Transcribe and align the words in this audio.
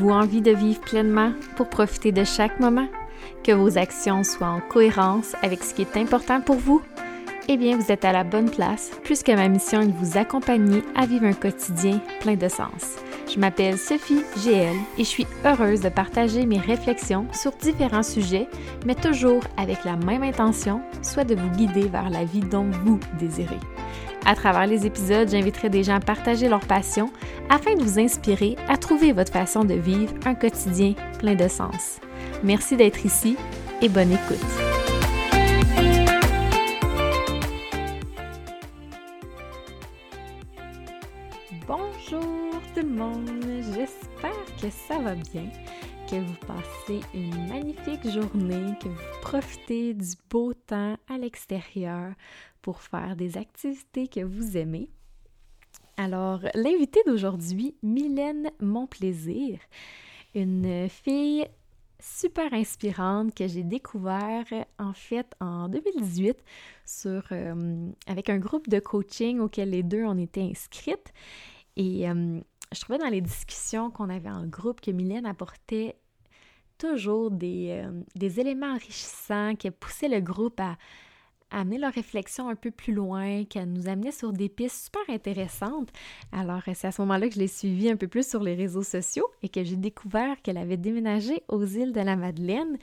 Avez-vous 0.00 0.14
envie 0.14 0.40
de 0.40 0.52
vivre 0.52 0.80
pleinement 0.80 1.32
pour 1.56 1.68
profiter 1.68 2.10
de 2.10 2.24
chaque 2.24 2.58
moment? 2.58 2.88
Que 3.44 3.52
vos 3.52 3.76
actions 3.76 4.24
soient 4.24 4.48
en 4.48 4.60
cohérence 4.60 5.36
avec 5.42 5.62
ce 5.62 5.74
qui 5.74 5.82
est 5.82 5.96
important 5.98 6.40
pour 6.40 6.56
vous? 6.56 6.80
Eh 7.48 7.58
bien, 7.58 7.76
vous 7.76 7.92
êtes 7.92 8.06
à 8.06 8.12
la 8.12 8.24
bonne 8.24 8.48
place, 8.48 8.92
puisque 9.04 9.28
ma 9.28 9.46
mission 9.48 9.82
est 9.82 9.88
de 9.88 9.92
vous 9.92 10.16
accompagner 10.16 10.82
à 10.96 11.04
vivre 11.04 11.26
un 11.26 11.34
quotidien 11.34 12.00
plein 12.20 12.36
de 12.36 12.48
sens. 12.48 12.96
Je 13.28 13.38
m'appelle 13.38 13.76
Sophie 13.76 14.22
GL 14.42 14.74
et 14.96 15.04
je 15.04 15.08
suis 15.08 15.26
heureuse 15.44 15.82
de 15.82 15.90
partager 15.90 16.46
mes 16.46 16.60
réflexions 16.60 17.26
sur 17.34 17.52
différents 17.60 18.02
sujets, 18.02 18.48
mais 18.86 18.94
toujours 18.94 19.42
avec 19.58 19.84
la 19.84 19.96
même 19.96 20.22
intention, 20.22 20.80
soit 21.02 21.24
de 21.24 21.34
vous 21.34 21.50
guider 21.50 21.88
vers 21.88 22.08
la 22.08 22.24
vie 22.24 22.40
dont 22.40 22.70
vous 22.84 22.98
désirez. 23.18 23.60
À 24.26 24.34
travers 24.34 24.66
les 24.66 24.86
épisodes, 24.86 25.28
j'inviterai 25.28 25.70
des 25.70 25.82
gens 25.82 25.96
à 25.96 26.00
partager 26.00 26.48
leur 26.48 26.60
passion 26.60 27.10
afin 27.48 27.74
de 27.74 27.82
vous 27.82 27.98
inspirer 27.98 28.56
à 28.68 28.76
trouver 28.76 29.12
votre 29.12 29.32
façon 29.32 29.64
de 29.64 29.74
vivre 29.74 30.12
un 30.24 30.34
quotidien 30.34 30.94
plein 31.18 31.34
de 31.34 31.48
sens. 31.48 32.00
Merci 32.42 32.76
d'être 32.76 33.04
ici 33.04 33.36
et 33.82 33.88
bonne 33.88 34.12
écoute. 34.12 34.38
Bonjour 41.66 42.50
tout 42.74 42.82
le 42.82 42.88
monde, 42.88 43.30
j'espère 43.74 44.44
que 44.60 44.68
ça 44.70 44.98
va 44.98 45.14
bien, 45.14 45.48
que 46.08 46.16
vous 46.16 46.46
passez 46.46 47.00
une 47.14 47.48
magnifique 47.48 48.08
journée, 48.08 48.74
que 48.82 48.88
vous 48.88 49.20
profitez 49.22 49.94
du 49.94 50.14
beau 50.28 50.52
temps 50.52 50.96
à 51.08 51.18
l'extérieur 51.18 52.12
pour 52.62 52.82
faire 52.82 53.16
des 53.16 53.36
activités 53.36 54.08
que 54.08 54.20
vous 54.20 54.56
aimez. 54.56 54.90
Alors, 55.96 56.40
l'invitée 56.54 57.00
d'aujourd'hui, 57.06 57.74
Mylène 57.82 58.50
Monplaisir, 58.60 59.58
une 60.34 60.88
fille 60.88 61.46
super 62.00 62.52
inspirante 62.54 63.34
que 63.34 63.46
j'ai 63.46 63.62
découvert 63.62 64.46
en 64.78 64.92
fait 64.92 65.26
en 65.40 65.68
2018 65.68 66.36
sur, 66.86 67.22
euh, 67.32 67.90
avec 68.06 68.30
un 68.30 68.38
groupe 68.38 68.68
de 68.68 68.80
coaching 68.80 69.38
auquel 69.40 69.70
les 69.70 69.82
deux 69.82 70.04
on 70.04 70.16
était 70.18 70.42
inscrites. 70.42 71.12
Et 71.76 72.08
euh, 72.08 72.40
je 72.72 72.80
trouvais 72.80 72.98
dans 72.98 73.08
les 73.08 73.20
discussions 73.20 73.90
qu'on 73.90 74.08
avait 74.08 74.30
en 74.30 74.46
groupe 74.46 74.80
que 74.80 74.90
Mylène 74.90 75.26
apportait 75.26 75.96
toujours 76.78 77.30
des, 77.30 77.82
euh, 77.84 78.02
des 78.16 78.40
éléments 78.40 78.72
enrichissants 78.72 79.54
qui 79.56 79.70
poussaient 79.70 80.08
le 80.08 80.20
groupe 80.20 80.60
à, 80.60 80.76
amener 81.50 81.78
leur 81.78 81.92
réflexion 81.92 82.48
un 82.48 82.54
peu 82.54 82.70
plus 82.70 82.92
loin, 82.92 83.44
qu'elle 83.44 83.72
nous 83.72 83.88
amenait 83.88 84.12
sur 84.12 84.32
des 84.32 84.48
pistes 84.48 84.84
super 84.86 85.14
intéressantes. 85.14 85.90
Alors, 86.32 86.62
c'est 86.74 86.86
à 86.86 86.92
ce 86.92 87.02
moment-là 87.02 87.28
que 87.28 87.34
je 87.34 87.40
l'ai 87.40 87.48
suivie 87.48 87.90
un 87.90 87.96
peu 87.96 88.08
plus 88.08 88.28
sur 88.28 88.42
les 88.42 88.54
réseaux 88.54 88.82
sociaux 88.82 89.26
et 89.42 89.48
que 89.48 89.64
j'ai 89.64 89.76
découvert 89.76 90.40
qu'elle 90.42 90.58
avait 90.58 90.76
déménagé 90.76 91.42
aux 91.48 91.64
îles 91.64 91.92
de 91.92 92.00
la 92.00 92.16
Madeleine. 92.16 92.78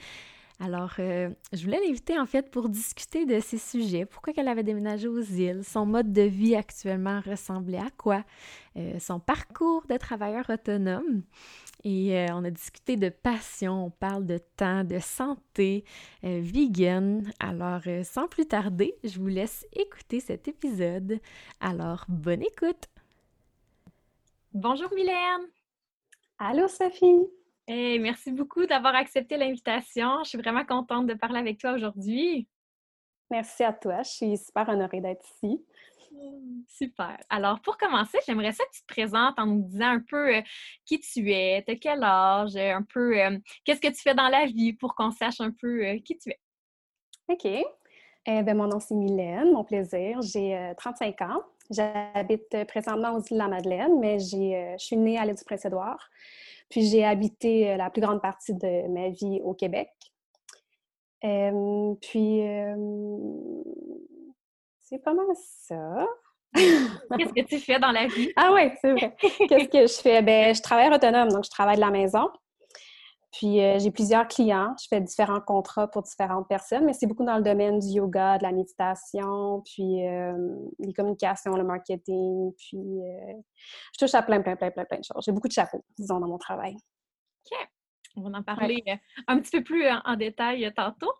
Alors, 0.60 0.94
euh, 0.98 1.30
je 1.52 1.64
voulais 1.64 1.80
l'inviter 1.86 2.18
en 2.18 2.26
fait 2.26 2.50
pour 2.50 2.68
discuter 2.68 3.26
de 3.26 3.38
ces 3.38 3.58
sujets. 3.58 4.06
Pourquoi 4.06 4.32
qu'elle 4.32 4.48
avait 4.48 4.64
déménagé 4.64 5.06
aux 5.06 5.22
îles, 5.22 5.62
son 5.64 5.86
mode 5.86 6.12
de 6.12 6.22
vie 6.22 6.56
actuellement 6.56 7.20
ressemblait 7.20 7.78
à 7.78 7.90
quoi, 7.96 8.24
euh, 8.76 8.98
son 8.98 9.20
parcours 9.20 9.84
de 9.88 9.96
travailleur 9.96 10.50
autonome? 10.50 11.22
Et 11.84 12.18
euh, 12.18 12.26
on 12.32 12.44
a 12.44 12.50
discuté 12.50 12.96
de 12.96 13.08
passion, 13.08 13.86
on 13.86 13.90
parle 13.90 14.26
de 14.26 14.38
temps, 14.56 14.84
de 14.84 14.98
santé, 14.98 15.84
vegan. 16.22 17.30
Alors, 17.38 17.82
sans 18.02 18.26
plus 18.26 18.46
tarder, 18.46 18.96
je 19.04 19.18
vous 19.18 19.28
laisse 19.28 19.66
écouter 19.72 20.20
cet 20.20 20.48
épisode. 20.48 21.20
Alors, 21.60 22.04
bonne 22.08 22.42
écoute! 22.42 22.88
Bonjour 24.52 24.92
Mylène! 24.94 25.46
Allô 26.38 26.66
Sophie! 26.68 27.28
Hey, 27.66 27.98
merci 27.98 28.32
beaucoup 28.32 28.64
d'avoir 28.64 28.94
accepté 28.94 29.36
l'invitation. 29.36 30.24
Je 30.24 30.30
suis 30.30 30.38
vraiment 30.38 30.64
contente 30.64 31.06
de 31.06 31.12
parler 31.12 31.38
avec 31.38 31.58
toi 31.58 31.72
aujourd'hui. 31.72 32.48
Merci 33.30 33.62
à 33.62 33.74
toi. 33.74 34.02
Je 34.02 34.08
suis 34.08 34.38
super 34.38 34.70
honorée 34.70 35.02
d'être 35.02 35.24
ici. 35.34 35.62
Super. 36.68 37.18
Alors, 37.30 37.60
pour 37.60 37.76
commencer, 37.76 38.18
j'aimerais 38.26 38.52
ça 38.52 38.64
que 38.64 38.70
tu 38.72 38.82
te 38.82 38.86
présentes 38.86 39.38
en 39.38 39.46
nous 39.46 39.62
disant 39.62 39.88
un 39.88 40.00
peu 40.00 40.36
euh, 40.36 40.42
qui 40.84 41.00
tu 41.00 41.30
es, 41.32 41.64
de 41.66 41.74
quel 41.74 42.02
âge, 42.02 42.56
euh, 42.56 42.74
un 42.74 42.82
peu 42.82 43.20
euh, 43.20 43.38
qu'est-ce 43.64 43.80
que 43.80 43.88
tu 43.88 44.02
fais 44.02 44.14
dans 44.14 44.28
la 44.28 44.46
vie 44.46 44.74
pour 44.74 44.94
qu'on 44.94 45.10
sache 45.10 45.40
un 45.40 45.50
peu 45.50 45.94
qui 46.04 46.18
tu 46.18 46.30
es? 46.30 46.38
OK. 47.28 47.46
Eh 47.46 48.42
ben, 48.42 48.56
mon 48.56 48.66
nom, 48.66 48.80
c'est 48.80 48.94
Mylène, 48.94 49.52
mon 49.52 49.64
plaisir. 49.64 50.20
J'ai 50.22 50.72
35 50.76 51.20
ans. 51.22 51.42
J'habite 51.70 52.64
présentement 52.66 53.14
aux 53.14 53.20
îles 53.20 53.32
de 53.32 53.38
la 53.38 53.48
Madeleine, 53.48 53.98
mais 53.98 54.18
je 54.18 54.74
suis 54.76 54.96
née 54.96 55.18
à 55.18 55.24
l'île 55.24 55.34
du 55.34 55.44
Prince-Édouard. 55.44 56.10
Puis 56.68 56.84
j'ai 56.86 57.04
habité 57.04 57.76
la 57.76 57.88
plus 57.90 58.02
grande 58.02 58.20
partie 58.20 58.52
de 58.54 58.88
ma 58.88 59.08
vie 59.08 59.40
au 59.42 59.54
Québec. 59.54 59.88
puis 61.22 62.42
c'est 64.88 64.98
pas 64.98 65.12
mal 65.12 65.26
ça. 65.34 66.06
Qu'est-ce 66.54 67.32
que 67.32 67.46
tu 67.46 67.58
fais 67.58 67.78
dans 67.78 67.90
la 67.90 68.06
vie? 68.06 68.32
Ah 68.36 68.52
oui, 68.54 68.70
c'est 68.80 68.92
vrai. 68.92 69.14
Qu'est-ce 69.20 69.68
que 69.68 69.86
je 69.86 70.00
fais? 70.00 70.22
Ben, 70.22 70.54
je 70.54 70.62
travaille 70.62 70.92
autonome, 70.92 71.28
donc 71.28 71.44
je 71.44 71.50
travaille 71.50 71.76
de 71.76 71.80
la 71.80 71.90
maison. 71.90 72.28
Puis 73.32 73.60
euh, 73.60 73.78
j'ai 73.78 73.90
plusieurs 73.90 74.26
clients, 74.26 74.74
je 74.80 74.86
fais 74.88 75.02
différents 75.02 75.40
contrats 75.40 75.86
pour 75.86 76.02
différentes 76.02 76.48
personnes, 76.48 76.86
mais 76.86 76.94
c'est 76.94 77.06
beaucoup 77.06 77.24
dans 77.24 77.36
le 77.36 77.42
domaine 77.42 77.78
du 77.78 77.88
yoga, 77.88 78.38
de 78.38 78.42
la 78.42 78.52
méditation, 78.52 79.62
puis 79.66 80.06
euh, 80.06 80.32
les 80.78 80.94
communications, 80.94 81.52
le 81.52 81.62
marketing, 81.62 82.52
puis 82.56 82.78
euh, 82.78 83.34
je 83.92 83.98
touche 83.98 84.14
à 84.14 84.22
plein, 84.22 84.40
plein, 84.40 84.56
plein, 84.56 84.70
plein, 84.70 84.86
plein 84.86 84.98
de 84.98 85.04
choses. 85.04 85.22
J'ai 85.26 85.32
beaucoup 85.32 85.48
de 85.48 85.52
chapeaux, 85.52 85.84
disons, 85.98 86.20
dans 86.20 86.26
mon 86.26 86.38
travail. 86.38 86.74
OK. 87.52 87.68
On 88.16 88.28
va 88.28 88.38
en 88.38 88.42
parler 88.42 88.82
un 89.26 89.38
petit 89.38 89.58
peu 89.58 89.62
plus 89.62 89.84
en, 90.04 90.16
détail 90.16 90.72
tantôt. 90.74 91.12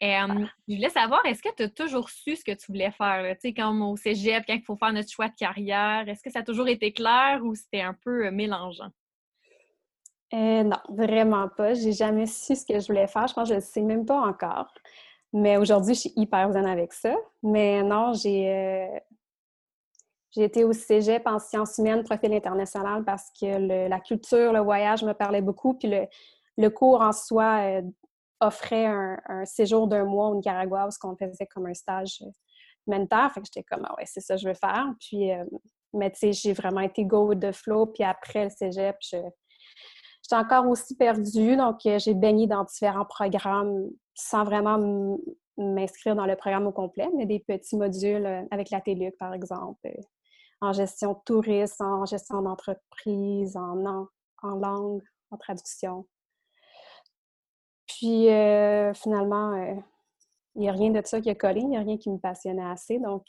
Je 0.00 0.46
voulais 0.68 0.90
savoir, 0.90 1.24
est-ce 1.24 1.42
que 1.42 1.54
tu 1.56 1.62
as 1.62 1.68
toujours 1.68 2.10
su 2.10 2.36
ce 2.36 2.44
que 2.44 2.52
tu 2.52 2.66
voulais 2.68 2.90
faire? 2.90 3.34
Tu 3.36 3.48
sais, 3.48 3.54
comme 3.54 3.82
au 3.82 3.96
cégep, 3.96 4.44
quand 4.46 4.54
il 4.54 4.62
faut 4.62 4.76
faire 4.76 4.92
notre 4.92 5.10
choix 5.10 5.28
de 5.28 5.34
carrière, 5.34 6.08
est-ce 6.08 6.22
que 6.22 6.30
ça 6.30 6.40
a 6.40 6.42
toujours 6.42 6.68
été 6.68 6.92
clair 6.92 7.40
ou 7.42 7.54
c'était 7.54 7.80
un 7.80 7.94
peu 7.94 8.30
mélangeant? 8.30 8.90
Euh, 10.34 10.62
non, 10.62 10.78
vraiment 10.88 11.48
pas. 11.48 11.74
J'ai 11.74 11.92
jamais 11.92 12.26
su 12.26 12.56
ce 12.56 12.64
que 12.64 12.78
je 12.78 12.86
voulais 12.86 13.06
faire. 13.06 13.26
Je 13.26 13.34
pense 13.34 13.48
que 13.48 13.54
je 13.54 13.60
ne 13.60 13.64
sais 13.64 13.82
même 13.82 14.06
pas 14.06 14.18
encore. 14.18 14.72
Mais 15.32 15.56
aujourd'hui, 15.56 15.94
je 15.94 16.00
suis 16.00 16.12
hyper 16.16 16.52
zen 16.52 16.66
avec 16.66 16.92
ça. 16.92 17.14
Mais 17.42 17.82
non, 17.82 18.12
j'ai 18.14 18.50
euh, 18.50 18.98
j'ai 20.32 20.44
été 20.44 20.64
au 20.64 20.72
cégep 20.72 21.26
en 21.26 21.38
sciences 21.38 21.78
humaines, 21.78 22.02
profil 22.04 22.32
international, 22.32 23.04
parce 23.04 23.30
que 23.38 23.88
la 23.88 24.00
culture, 24.00 24.52
le 24.52 24.60
voyage 24.60 25.04
me 25.04 25.12
parlait 25.12 25.42
beaucoup. 25.42 25.74
Puis 25.74 25.92
le, 26.56 26.68
cours 26.70 27.00
en 27.00 27.12
soi 27.12 27.60
euh, 27.60 27.82
offrait 28.40 28.86
un, 28.86 29.44
séjour 29.44 29.86
d'un 29.86 30.04
mois 30.04 30.28
au 30.28 30.34
Nicaragua, 30.34 30.82
parce 30.82 30.98
qu'on 30.98 31.16
faisait 31.16 31.46
comme 31.46 31.66
un 31.66 31.74
stage 31.74 32.22
humanitaire. 32.86 33.30
Fait 33.32 33.40
que 33.40 33.46
j'étais 33.46 33.64
comme, 33.64 33.86
ah 33.88 33.94
ouais, 33.98 34.04
c'est 34.06 34.20
ça 34.20 34.34
que 34.34 34.40
je 34.40 34.48
veux 34.48 34.54
faire. 34.54 34.86
Puis, 35.00 35.30
mais 35.92 36.10
tu 36.10 36.18
sais, 36.18 36.32
j'ai 36.32 36.52
vraiment 36.52 36.80
été 36.80 37.04
go 37.04 37.28
with 37.28 37.40
the 37.40 37.52
flow. 37.52 37.86
Puis 37.86 38.02
après 38.02 38.44
le 38.44 38.50
cégep, 38.50 38.96
je 39.00 39.18
J'étais 40.22 40.36
encore 40.36 40.68
aussi 40.68 40.94
perdue, 40.94 41.56
donc 41.56 41.84
euh, 41.84 41.98
j'ai 41.98 42.14
baigné 42.14 42.46
dans 42.46 42.64
différents 42.64 43.04
programmes 43.04 43.90
sans 44.14 44.44
vraiment 44.44 45.18
m'inscrire 45.56 46.14
dans 46.14 46.26
le 46.26 46.36
programme 46.36 46.66
au 46.66 46.72
complet, 46.72 47.08
mais 47.16 47.26
des 47.26 47.40
petits 47.40 47.76
modules 47.76 48.24
euh, 48.24 48.42
avec 48.50 48.70
la 48.70 48.80
TELUC, 48.80 49.16
par 49.18 49.34
exemple, 49.34 49.80
euh, 49.86 50.00
en 50.62 50.72
gestion 50.72 51.12
de 51.12 51.18
tourisme, 51.24 51.84
en 51.84 52.06
gestion 52.06 52.40
d'entreprise, 52.40 53.56
en, 53.56 54.06
en, 54.42 54.54
langue, 54.56 55.02
en 55.30 55.36
traduction. 55.36 56.06
Puis 57.86 58.26
finalement, 58.94 59.54
il 60.54 60.60
n'y 60.60 60.68
a 60.68 60.72
rien 60.72 60.90
de 60.90 61.02
ça 61.04 61.20
qui 61.20 61.30
a 61.30 61.34
collé, 61.34 61.60
il 61.60 61.68
n'y 61.68 61.76
a 61.76 61.80
rien 61.80 61.98
qui 61.98 62.10
me 62.10 62.18
passionnait 62.18 62.64
assez. 62.64 62.98
Donc, 62.98 63.24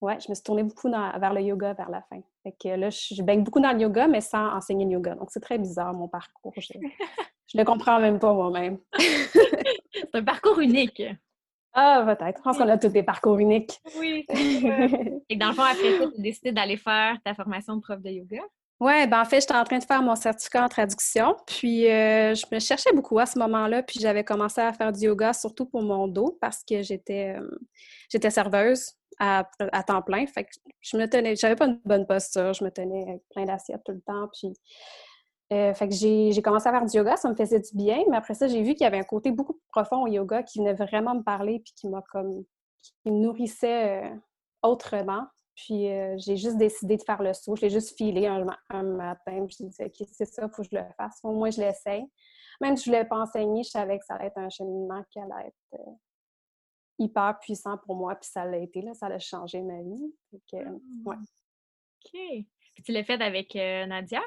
ouais, 0.00 0.20
je 0.20 0.28
me 0.28 0.34
suis 0.34 0.44
tournée 0.44 0.62
beaucoup 0.62 0.88
vers 0.90 1.34
le 1.34 1.40
yoga 1.40 1.72
vers 1.74 1.90
la 1.90 2.02
fin. 2.02 2.20
Fait 2.42 2.52
que 2.52 2.68
là, 2.68 2.90
je, 2.90 3.22
baigne 3.22 3.42
beaucoup 3.42 3.60
dans 3.60 3.72
le 3.72 3.80
yoga, 3.80 4.06
mais 4.06 4.20
sans 4.20 4.54
enseigner 4.54 4.84
le 4.84 4.92
yoga. 4.92 5.14
Donc, 5.16 5.30
c'est 5.30 5.40
très 5.40 5.58
bizarre, 5.58 5.94
mon 5.94 6.08
parcours. 6.08 6.54
Je, 6.56 6.72
ne 7.54 7.60
le 7.60 7.64
comprends 7.64 8.00
même 8.00 8.18
pas 8.18 8.32
moi-même. 8.32 8.78
c'est 8.98 10.14
un 10.14 10.22
parcours 10.22 10.60
unique. 10.60 11.02
Ah, 11.78 12.02
peut-être. 12.06 12.38
Je 12.38 12.42
pense 12.42 12.56
qu'on 12.56 12.68
a 12.68 12.78
tous 12.78 12.88
des 12.88 13.02
parcours 13.02 13.38
uniques. 13.38 13.78
Oui. 13.98 14.24
Et 15.28 15.36
dans 15.36 15.48
le 15.48 15.52
fond, 15.52 15.62
après 15.62 15.98
ça, 15.98 16.06
tu 16.06 16.18
as 16.18 16.22
décidé 16.22 16.50
d'aller 16.50 16.78
faire 16.78 17.18
ta 17.22 17.34
formation 17.34 17.76
de 17.76 17.82
prof 17.82 18.00
de 18.00 18.08
yoga? 18.08 18.40
Oui, 18.80 19.06
ben 19.06 19.20
en 19.20 19.24
fait, 19.26 19.40
j'étais 19.40 19.54
en 19.54 19.64
train 19.64 19.78
de 19.78 19.84
faire 19.84 20.02
mon 20.02 20.16
certificat 20.16 20.64
en 20.64 20.68
traduction. 20.68 21.36
Puis, 21.46 21.86
euh, 21.90 22.34
je 22.34 22.46
me 22.50 22.58
cherchais 22.60 22.92
beaucoup 22.94 23.18
à 23.18 23.26
ce 23.26 23.38
moment-là. 23.38 23.82
Puis, 23.82 24.00
j'avais 24.00 24.24
commencé 24.24 24.62
à 24.62 24.72
faire 24.72 24.90
du 24.90 25.00
yoga, 25.04 25.34
surtout 25.34 25.66
pour 25.66 25.82
mon 25.82 26.08
dos, 26.08 26.38
parce 26.40 26.64
que 26.64 26.82
j'étais, 26.82 27.36
euh, 27.38 27.58
j'étais 28.10 28.30
serveuse 28.30 28.92
à, 29.18 29.44
temps 29.86 30.02
plein. 30.02 30.26
Fait 30.26 30.44
que 30.44 30.50
je 30.80 30.96
me 30.96 31.06
tenais, 31.06 31.36
j'avais 31.36 31.56
pas 31.56 31.66
une 31.66 31.80
bonne 31.84 32.06
posture, 32.06 32.54
je 32.54 32.64
me 32.64 32.70
tenais 32.70 33.02
avec 33.02 33.22
plein 33.34 33.44
d'assiettes 33.44 33.82
tout 33.84 33.92
le 33.92 34.00
temps. 34.00 34.28
Puis, 34.32 34.52
euh, 35.52 35.74
fait 35.74 35.88
que 35.88 35.94
j'ai 35.94 36.42
commencé 36.42 36.68
à 36.68 36.72
faire 36.72 36.84
du 36.84 36.96
yoga, 36.96 37.16
ça 37.16 37.30
me 37.30 37.36
faisait 37.36 37.60
du 37.60 37.70
bien, 37.74 38.02
mais 38.10 38.16
après 38.16 38.34
ça, 38.34 38.48
j'ai 38.48 38.62
vu 38.62 38.74
qu'il 38.74 38.82
y 38.82 38.86
avait 38.86 38.98
un 38.98 39.04
côté 39.04 39.30
beaucoup 39.30 39.52
plus 39.52 39.68
profond 39.68 40.02
au 40.02 40.06
yoga 40.08 40.42
qui 40.42 40.58
venait 40.58 40.74
vraiment 40.74 41.14
me 41.14 41.22
parler, 41.22 41.60
puis 41.60 41.72
qui 41.76 41.88
m'a 41.88 42.02
comme, 42.10 42.44
qui 43.02 43.10
me 43.10 43.18
nourrissait 43.18 44.04
euh, 44.04 44.16
autrement. 44.62 45.26
Puis 45.54 45.90
euh, 45.90 46.16
j'ai 46.18 46.36
juste 46.36 46.58
décidé 46.58 46.96
de 46.96 47.02
faire 47.02 47.22
le 47.22 47.32
saut. 47.32 47.56
Je 47.56 47.62
l'ai 47.62 47.70
juste 47.70 47.96
filé 47.96 48.26
un, 48.26 48.44
matin. 48.82 49.46
Puis 49.46 49.56
je 49.58 49.64
me 49.64 49.70
dit, 49.70 49.82
OK, 49.82 50.06
c'est 50.12 50.26
ça, 50.26 50.42
il 50.44 50.54
faut 50.54 50.62
que 50.62 50.68
je 50.70 50.76
le 50.76 50.84
fasse. 50.96 51.18
Au 51.22 51.32
moins, 51.32 51.50
je 51.50 51.60
l'essaye. 51.60 52.04
Même 52.60 52.76
si 52.76 52.84
je 52.84 52.90
ne 52.90 52.96
voulais 52.96 53.08
pas 53.08 53.20
enseigner, 53.20 53.62
je 53.62 53.70
savais 53.70 53.98
que 53.98 54.04
ça 54.04 54.14
allait 54.14 54.26
être 54.26 54.38
un 54.38 54.50
cheminement 54.50 55.02
qui 55.10 55.18
allait 55.18 55.46
être 55.46 55.80
euh, 55.80 55.92
hyper 56.98 57.38
puissant 57.40 57.78
pour 57.78 57.94
moi. 57.94 58.16
Puis 58.16 58.28
ça 58.30 58.44
l'a 58.44 58.58
été, 58.58 58.82
là, 58.82 58.92
ça 58.94 59.06
a 59.06 59.18
changé 59.18 59.62
ma 59.62 59.80
vie. 59.80 60.14
Donc, 60.32 60.66
ouais. 61.06 61.16
OK. 61.16 62.20
Puis 62.74 62.82
tu 62.84 62.92
l'as 62.92 63.04
fait 63.04 63.22
avec 63.22 63.54
Nadia? 63.54 64.20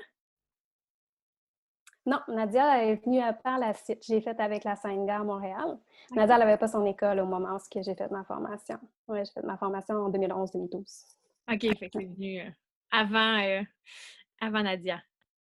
Non, 2.09 2.21
Nadia 2.27 2.83
est 2.83 2.95
venue 3.06 3.21
par 3.44 3.59
la 3.59 3.71
suite. 3.75 4.03
J'ai 4.03 4.19
fait 4.19 4.39
avec 4.39 4.63
la 4.63 4.75
Sainte-Gare 4.75 5.23
Montréal. 5.23 5.77
Nadia 6.09 6.39
n'avait 6.39 6.57
pas 6.57 6.67
son 6.67 6.83
école 6.88 7.19
au 7.19 7.27
moment 7.27 7.56
où 7.56 7.81
j'ai 7.83 7.94
fait 7.94 8.09
ma 8.09 8.23
formation. 8.23 8.79
Oui, 9.07 9.19
j'ai 9.19 9.31
fait 9.31 9.45
ma 9.45 9.57
formation 9.57 9.94
en 9.94 10.09
2011-2012. 10.09 11.06
OK, 11.53 11.61
fait 11.61 11.75
que 11.75 12.00
c'est 12.00 12.06
venu 12.06 12.39
euh, 12.39 12.50
avant, 12.89 13.39
euh, 13.44 13.61
avant 14.41 14.63
Nadia. 14.63 15.00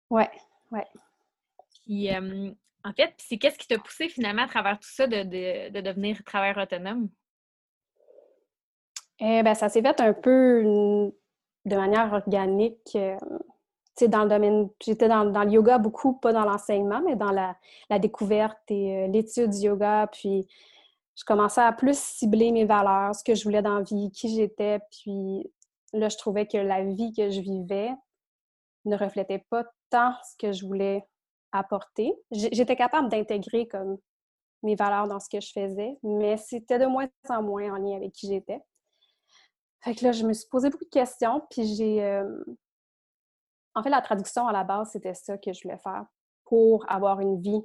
Oui, 0.08 0.22
oui. 0.72 0.80
Puis, 1.84 2.08
en 2.10 2.92
fait, 2.94 3.12
c'est 3.18 3.36
qu'est-ce 3.36 3.58
qui 3.58 3.68
t'a 3.68 3.78
poussé 3.78 4.08
finalement 4.08 4.44
à 4.44 4.48
travers 4.48 4.80
tout 4.80 4.88
ça 4.88 5.06
de, 5.06 5.68
de, 5.68 5.80
devenir 5.82 6.24
travailleur 6.24 6.56
autonome? 6.56 7.10
Eh 9.18 9.42
bien, 9.42 9.54
ça 9.54 9.68
s'est 9.68 9.82
fait 9.82 10.00
un 10.00 10.14
peu 10.14 10.62
de 11.66 11.76
manière 11.76 12.10
organique 12.14 12.96
dans 14.02 14.24
le 14.24 14.28
domaine, 14.28 14.68
j'étais 14.82 15.08
dans, 15.08 15.24
le 15.24 15.50
yoga 15.50 15.78
beaucoup, 15.78 16.14
pas 16.14 16.32
dans 16.32 16.44
l'enseignement, 16.44 17.00
mais 17.04 17.16
dans 17.16 17.30
la, 17.30 17.56
découverte 17.98 18.58
et 18.68 19.04
euh, 19.04 19.06
l'étude 19.06 19.50
du 19.50 19.58
yoga. 19.58 20.08
Puis, 20.12 20.46
je 21.16 21.24
commençais 21.24 21.60
à 21.60 21.72
plus 21.72 21.98
cibler 21.98 22.50
mes 22.50 22.64
valeurs, 22.64 23.14
ce 23.14 23.22
que 23.22 23.34
je 23.34 23.44
voulais 23.44 23.62
dans 23.62 23.78
la 23.78 23.82
vie, 23.82 24.10
qui 24.10 24.34
j'étais. 24.34 24.80
Puis 24.90 25.50
là, 25.92 26.08
je 26.08 26.16
trouvais 26.16 26.46
que 26.46 26.58
la 26.58 26.82
vie 26.82 27.12
que 27.12 27.30
je 27.30 27.40
vivais 27.40 27.90
ne 28.84 28.96
reflétait 28.96 29.44
pas 29.48 29.64
tant 29.90 30.12
ce 30.24 30.36
que 30.36 30.52
je 30.52 30.66
voulais 30.66 31.04
apporter. 31.52 32.12
J'étais 32.32 32.76
capable 32.76 33.08
d'intégrer 33.08 33.68
comme 33.68 33.96
mes 34.64 34.74
valeurs 34.74 35.06
dans 35.06 35.20
ce 35.20 35.28
que 35.28 35.40
je 35.40 35.52
faisais, 35.52 35.96
mais 36.02 36.36
c'était 36.36 36.78
de 36.78 36.86
moins 36.86 37.06
en 37.28 37.42
moins 37.42 37.74
en 37.74 37.76
lien 37.76 37.96
avec 37.96 38.12
qui 38.12 38.26
j'étais. 38.26 38.60
Fait 39.82 39.94
que 39.94 40.04
là, 40.04 40.12
je 40.12 40.24
me 40.24 40.32
suis 40.32 40.48
posé 40.48 40.70
beaucoup 40.70 40.84
de 40.84 40.90
questions, 40.90 41.42
puis 41.50 41.66
j'ai 41.76 42.02
euh, 42.02 42.24
en 43.74 43.82
fait, 43.82 43.90
la 43.90 44.00
traduction 44.00 44.46
à 44.46 44.52
la 44.52 44.64
base, 44.64 44.90
c'était 44.92 45.14
ça 45.14 45.36
que 45.38 45.52
je 45.52 45.62
voulais 45.62 45.78
faire 45.78 46.06
pour 46.44 46.84
avoir 46.90 47.20
une 47.20 47.40
vie 47.40 47.62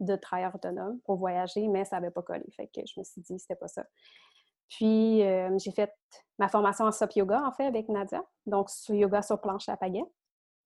de 0.00 0.16
travailleur 0.16 0.54
autonome, 0.54 1.00
pour 1.04 1.16
voyager, 1.16 1.68
mais 1.68 1.84
ça 1.84 1.96
n'avait 1.96 2.10
pas 2.10 2.22
collé. 2.22 2.44
Fait 2.54 2.66
que 2.66 2.80
je 2.86 2.98
me 2.98 3.04
suis 3.04 3.20
dit, 3.22 3.38
c'était 3.38 3.56
pas 3.56 3.68
ça. 3.68 3.84
Puis, 4.68 5.22
euh, 5.22 5.56
j'ai 5.58 5.70
fait 5.70 5.92
ma 6.38 6.48
formation 6.48 6.84
en 6.84 6.92
SOP 6.92 7.16
Yoga, 7.16 7.42
en 7.44 7.52
fait, 7.52 7.66
avec 7.66 7.88
Nadia. 7.88 8.22
Donc, 8.46 8.68
sur 8.68 8.94
yoga 8.94 9.22
sur 9.22 9.40
planche 9.40 9.68
à 9.68 9.76
pagaie. 9.76 10.04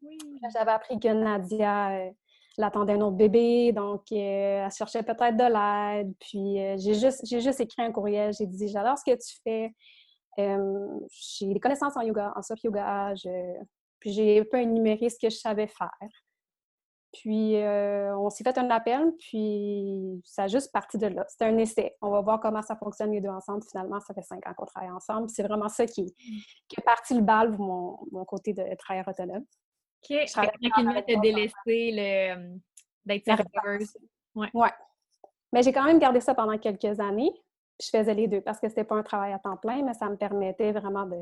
Oui. 0.02 0.18
J'avais 0.54 0.70
appris 0.70 0.98
que 0.98 1.08
Nadia 1.08 1.90
euh, 1.90 2.10
l'attendait 2.56 2.94
un 2.94 3.00
autre 3.02 3.16
bébé, 3.16 3.72
donc 3.72 4.10
euh, 4.12 4.64
elle 4.64 4.70
cherchait 4.72 5.02
peut-être 5.02 5.36
de 5.36 5.44
l'aide. 5.44 6.14
Puis, 6.18 6.56
j'ai 6.78 6.94
juste, 6.94 7.26
juste 7.26 7.60
écrit 7.60 7.82
un 7.82 7.92
courriel. 7.92 8.32
J'ai 8.32 8.46
dit, 8.46 8.68
j'adore 8.68 8.98
ce 8.98 9.04
que 9.04 9.16
tu 9.16 9.38
fais. 9.44 9.74
j'ai 10.38 11.52
des 11.52 11.60
connaissances 11.60 11.96
en 11.96 12.00
yoga, 12.00 12.32
en 12.34 12.42
SOP 12.42 12.60
Yoga. 12.64 13.14
Je, 13.14 13.28
puis 14.00 14.12
j'ai 14.12 14.40
un 14.40 14.44
peu 14.44 14.58
énuméré 14.58 15.08
ce 15.08 15.18
que 15.18 15.30
je 15.30 15.36
savais 15.36 15.68
faire. 15.68 16.08
Puis 17.12 17.56
euh, 17.56 18.16
on 18.16 18.30
s'est 18.30 18.44
fait 18.44 18.56
un 18.56 18.70
appel, 18.70 19.12
puis 19.18 20.20
ça 20.24 20.44
a 20.44 20.48
juste 20.48 20.72
parti 20.72 20.96
de 20.96 21.08
là. 21.08 21.24
C'était 21.28 21.46
un 21.46 21.58
essai. 21.58 21.96
On 22.00 22.10
va 22.10 22.20
voir 22.20 22.40
comment 22.40 22.62
ça 22.62 22.76
fonctionne 22.76 23.10
les 23.10 23.20
deux 23.20 23.28
ensemble. 23.28 23.64
Finalement, 23.68 23.98
ça 24.00 24.14
fait 24.14 24.22
cinq 24.22 24.46
ans 24.46 24.54
qu'on 24.54 24.66
travaille 24.66 24.92
ensemble. 24.92 25.28
C'est 25.28 25.42
vraiment 25.42 25.68
ça 25.68 25.86
qui, 25.86 26.14
qui 26.68 26.76
a 26.78 26.82
parti 26.82 27.14
le 27.14 27.22
bal 27.22 27.50
mon, 27.58 27.98
mon 28.12 28.24
côté 28.24 28.52
de 28.52 28.62
travailleur 28.76 29.08
autonome. 29.08 29.44
OK. 30.08 30.24
Tranquillement, 30.26 31.02
tu 31.06 31.16
as 31.16 31.20
délaissé 31.20 31.54
le, 31.66 32.36
euh, 32.36 32.56
d'être 33.04 33.24
serveuse. 33.24 33.96
Ouais. 34.36 34.48
ouais. 34.54 34.70
Mais 35.52 35.62
j'ai 35.64 35.72
quand 35.72 35.84
même 35.84 35.98
gardé 35.98 36.20
ça 36.20 36.34
pendant 36.34 36.56
quelques 36.58 37.00
années. 37.00 37.32
je 37.82 37.88
faisais 37.88 38.14
les 38.14 38.28
deux 38.28 38.40
parce 38.40 38.60
que 38.60 38.68
c'était 38.68 38.84
pas 38.84 38.94
un 38.94 39.02
travail 39.02 39.32
à 39.32 39.40
temps 39.40 39.56
plein, 39.56 39.82
mais 39.82 39.94
ça 39.94 40.08
me 40.08 40.16
permettait 40.16 40.70
vraiment 40.70 41.06
de, 41.06 41.16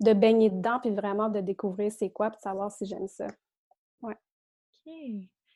de 0.00 0.12
baigner 0.12 0.50
dedans, 0.50 0.78
puis 0.80 0.90
vraiment 0.90 1.28
de 1.28 1.40
découvrir 1.40 1.90
c'est 1.90 2.10
quoi, 2.10 2.30
puis 2.30 2.38
de 2.38 2.42
savoir 2.42 2.70
si 2.70 2.86
j'aime 2.86 3.08
ça. 3.08 3.26
Ouais. 4.02 4.16
OK. 4.86 4.92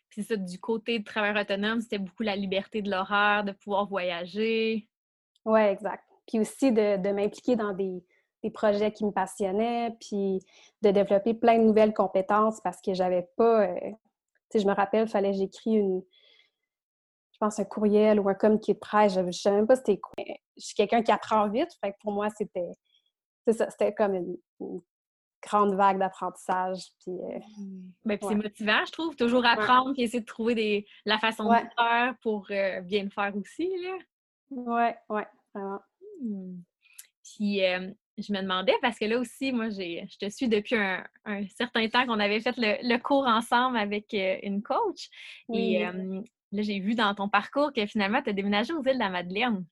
Puis 0.09 0.25
ça, 0.25 0.37
du 0.37 0.59
côté 0.59 0.99
de 0.99 1.05
travail 1.05 1.41
autonome, 1.41 1.81
c'était 1.81 1.99
beaucoup 1.99 2.25
la 2.25 2.37
liberté 2.37 2.83
de 2.83 2.91
l'horaire, 2.91 3.45
de 3.45 3.53
pouvoir 3.53 3.87
voyager. 3.87 4.89
Oui, 5.45 5.61
exact. 5.61 6.05
Puis 6.27 6.41
aussi 6.41 6.73
de, 6.73 7.13
m'impliquer 7.13 7.57
dans 7.57 7.73
des, 7.73 8.03
projets 8.53 8.91
qui 8.93 9.05
me 9.05 9.13
passionnaient, 9.13 9.97
puis 10.01 10.41
de 10.83 10.91
développer 10.91 11.35
plein 11.35 11.59
de 11.59 11.65
nouvelles 11.65 11.95
compétences 11.95 12.61
parce 12.61 12.81
que 12.81 12.95
j'avais 12.95 13.29
pas... 13.37 13.67
Euh, 13.69 13.91
tu 14.51 14.59
sais, 14.59 14.59
je 14.61 14.67
me 14.67 14.75
rappelle, 14.75 15.07
il 15.07 15.11
fallait 15.11 15.31
que 15.31 15.37
j'écris 15.37 15.75
une... 15.75 16.03
Je 17.33 17.39
pense 17.39 17.59
un 17.59 17.65
courriel 17.65 18.19
ou 18.19 18.29
un 18.29 18.35
communiqué 18.35 18.75
de 18.75 18.79
presse. 18.79 19.15
Je 19.15 19.21
ne 19.21 19.31
savais 19.33 19.57
même 19.57 19.67
pas 19.67 19.77
c'était 19.77 19.99
quoi. 19.99 20.25
Je 20.57 20.65
suis 20.65 20.75
quelqu'un 20.75 21.03
qui 21.03 21.13
apprend 21.13 21.49
vite, 21.49 21.71
fait 21.83 21.93
que 21.93 21.97
pour 22.01 22.13
moi, 22.13 22.29
c'était 22.37 22.73
c'était 23.47 23.95
comme 23.95 24.15
une, 24.15 24.81
grande 25.43 25.75
vague 25.75 25.99
d'apprentissage. 25.99 26.83
Puis, 27.01 27.13
euh, 27.13 27.39
ben, 28.05 28.19
c'est 28.21 28.35
motivant, 28.35 28.85
je 28.87 28.93
trouve, 28.93 29.17
toujours 29.17 29.47
apprendre 29.47 29.95
et 29.97 30.03
essayer 30.03 30.21
de 30.21 30.27
trouver 30.27 30.55
des, 30.55 30.87
la 31.07 31.19
façon 31.19 31.49
de 31.49 31.57
faire 31.79 32.15
pour 32.21 32.47
euh, 32.51 32.83
bien 32.83 33.05
le 33.05 33.11
faire 33.11 33.35
aussi. 33.35 33.71
Là. 33.83 33.97
Ouais, 34.51 34.97
ouais, 35.09 35.27
vraiment. 35.55 35.81
Mmh. 36.21 36.57
Puis, 37.25 37.63
je 38.23 38.33
me 38.33 38.43
demandais, 38.43 38.75
parce 38.83 38.99
que 38.99 39.05
là 39.05 39.19
aussi, 39.19 39.53
moi, 39.53 39.71
je 39.71 40.19
te 40.19 40.29
suis 40.29 40.49
depuis 40.49 40.77
un, 40.77 41.05
certain 41.57 41.89
temps 41.89 42.07
qu'on 42.07 42.21
avait 42.21 42.41
fait 42.41 42.55
le, 42.59 42.99
cours 42.99 43.27
ensemble 43.27 43.77
avec 43.77 44.13
euh, 44.15 44.39
une 44.43 44.63
coach. 44.63 45.09
Et 45.53 45.85
là, 45.85 46.63
j'ai 46.63 46.81
vu 46.81 46.95
dans 46.95 47.15
ton 47.15 47.29
parcours 47.29 47.73
que 47.73 47.87
finalement, 47.87 48.23
tu 48.23 48.31
as 48.31 48.33
déménagé 48.33 48.73
aux 48.73 48.83
îles 48.83 48.95
de 48.95 48.99
la 48.99 49.11
Madeleine. 49.11 49.65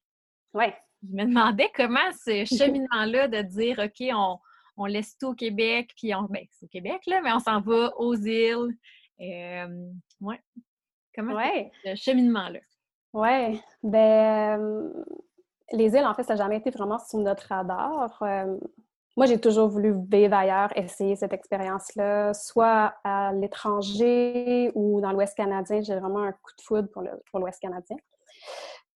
Oui 0.54 0.66
je 1.02 1.14
me 1.14 1.24
demandais 1.24 1.70
comment 1.74 1.98
ce 2.24 2.44
cheminement-là 2.56 3.28
de 3.28 3.42
dire, 3.42 3.78
OK, 3.78 4.38
on, 4.76 4.86
laisse 4.86 5.16
tout 5.18 5.28
au 5.28 5.34
Québec, 5.34 5.92
puis 5.96 6.14
on, 6.14 6.22
ben, 6.22 6.44
c'est 6.52 6.66
au 6.66 6.68
Québec, 6.68 7.02
là, 7.06 7.20
mais 7.22 7.32
on 7.32 7.40
s'en 7.40 7.60
va 7.60 7.92
aux 7.98 8.14
îles. 8.14 8.76
Euh, 9.20 9.90
ouais. 10.20 10.40
Comment 11.14 11.34
ouais. 11.34 11.72
ce 11.84 11.94
cheminement-là? 11.96 12.60
Oui. 13.12 13.60
Ben, 13.82 14.92
les 15.72 15.86
îles, 15.86 16.06
en 16.06 16.14
fait, 16.14 16.22
ça 16.22 16.34
n'a 16.34 16.44
jamais 16.44 16.58
été 16.58 16.70
vraiment 16.70 16.98
sur 16.98 17.18
notre 17.18 17.48
radar. 17.48 18.22
moi, 19.16 19.26
j'ai 19.26 19.40
toujours 19.40 19.68
voulu 19.68 19.94
vivre 20.08 20.34
ailleurs, 20.34 20.70
essayer 20.76 21.16
cette 21.16 21.32
expérience-là, 21.32 22.34
soit 22.34 22.94
à 23.02 23.32
l'étranger 23.32 24.70
ou 24.74 25.00
dans 25.00 25.10
l'Ouest 25.10 25.36
canadien. 25.36 25.80
J'ai 25.80 25.98
vraiment 25.98 26.22
un 26.22 26.32
coup 26.32 26.52
de 26.56 26.62
foudre 26.62 26.88
pour 27.30 27.40
l'Ouest 27.40 27.60
canadien. 27.60 27.96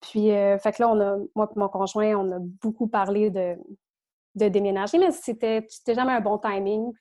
Puis, 0.03 0.33
euh, 0.33 0.59
fait 0.59 0.73
que 0.73 0.83
là, 0.83 0.91
on 0.91 1.01
a, 1.01 1.17
moi 1.35 1.49
et 1.55 1.59
mon 1.59 1.69
conjoint, 1.69 2.15
on 2.17 2.33
a 2.33 2.39
beaucoup 2.41 2.89
parlé 2.89 3.31
de, 3.31 3.57
de 4.35 4.49
déménager, 4.49 4.99
mais 4.99 5.13
c'était 5.13 5.67
jamais 5.87 6.13
un 6.13 6.21
bon 6.21 6.39
timing. 6.39 6.93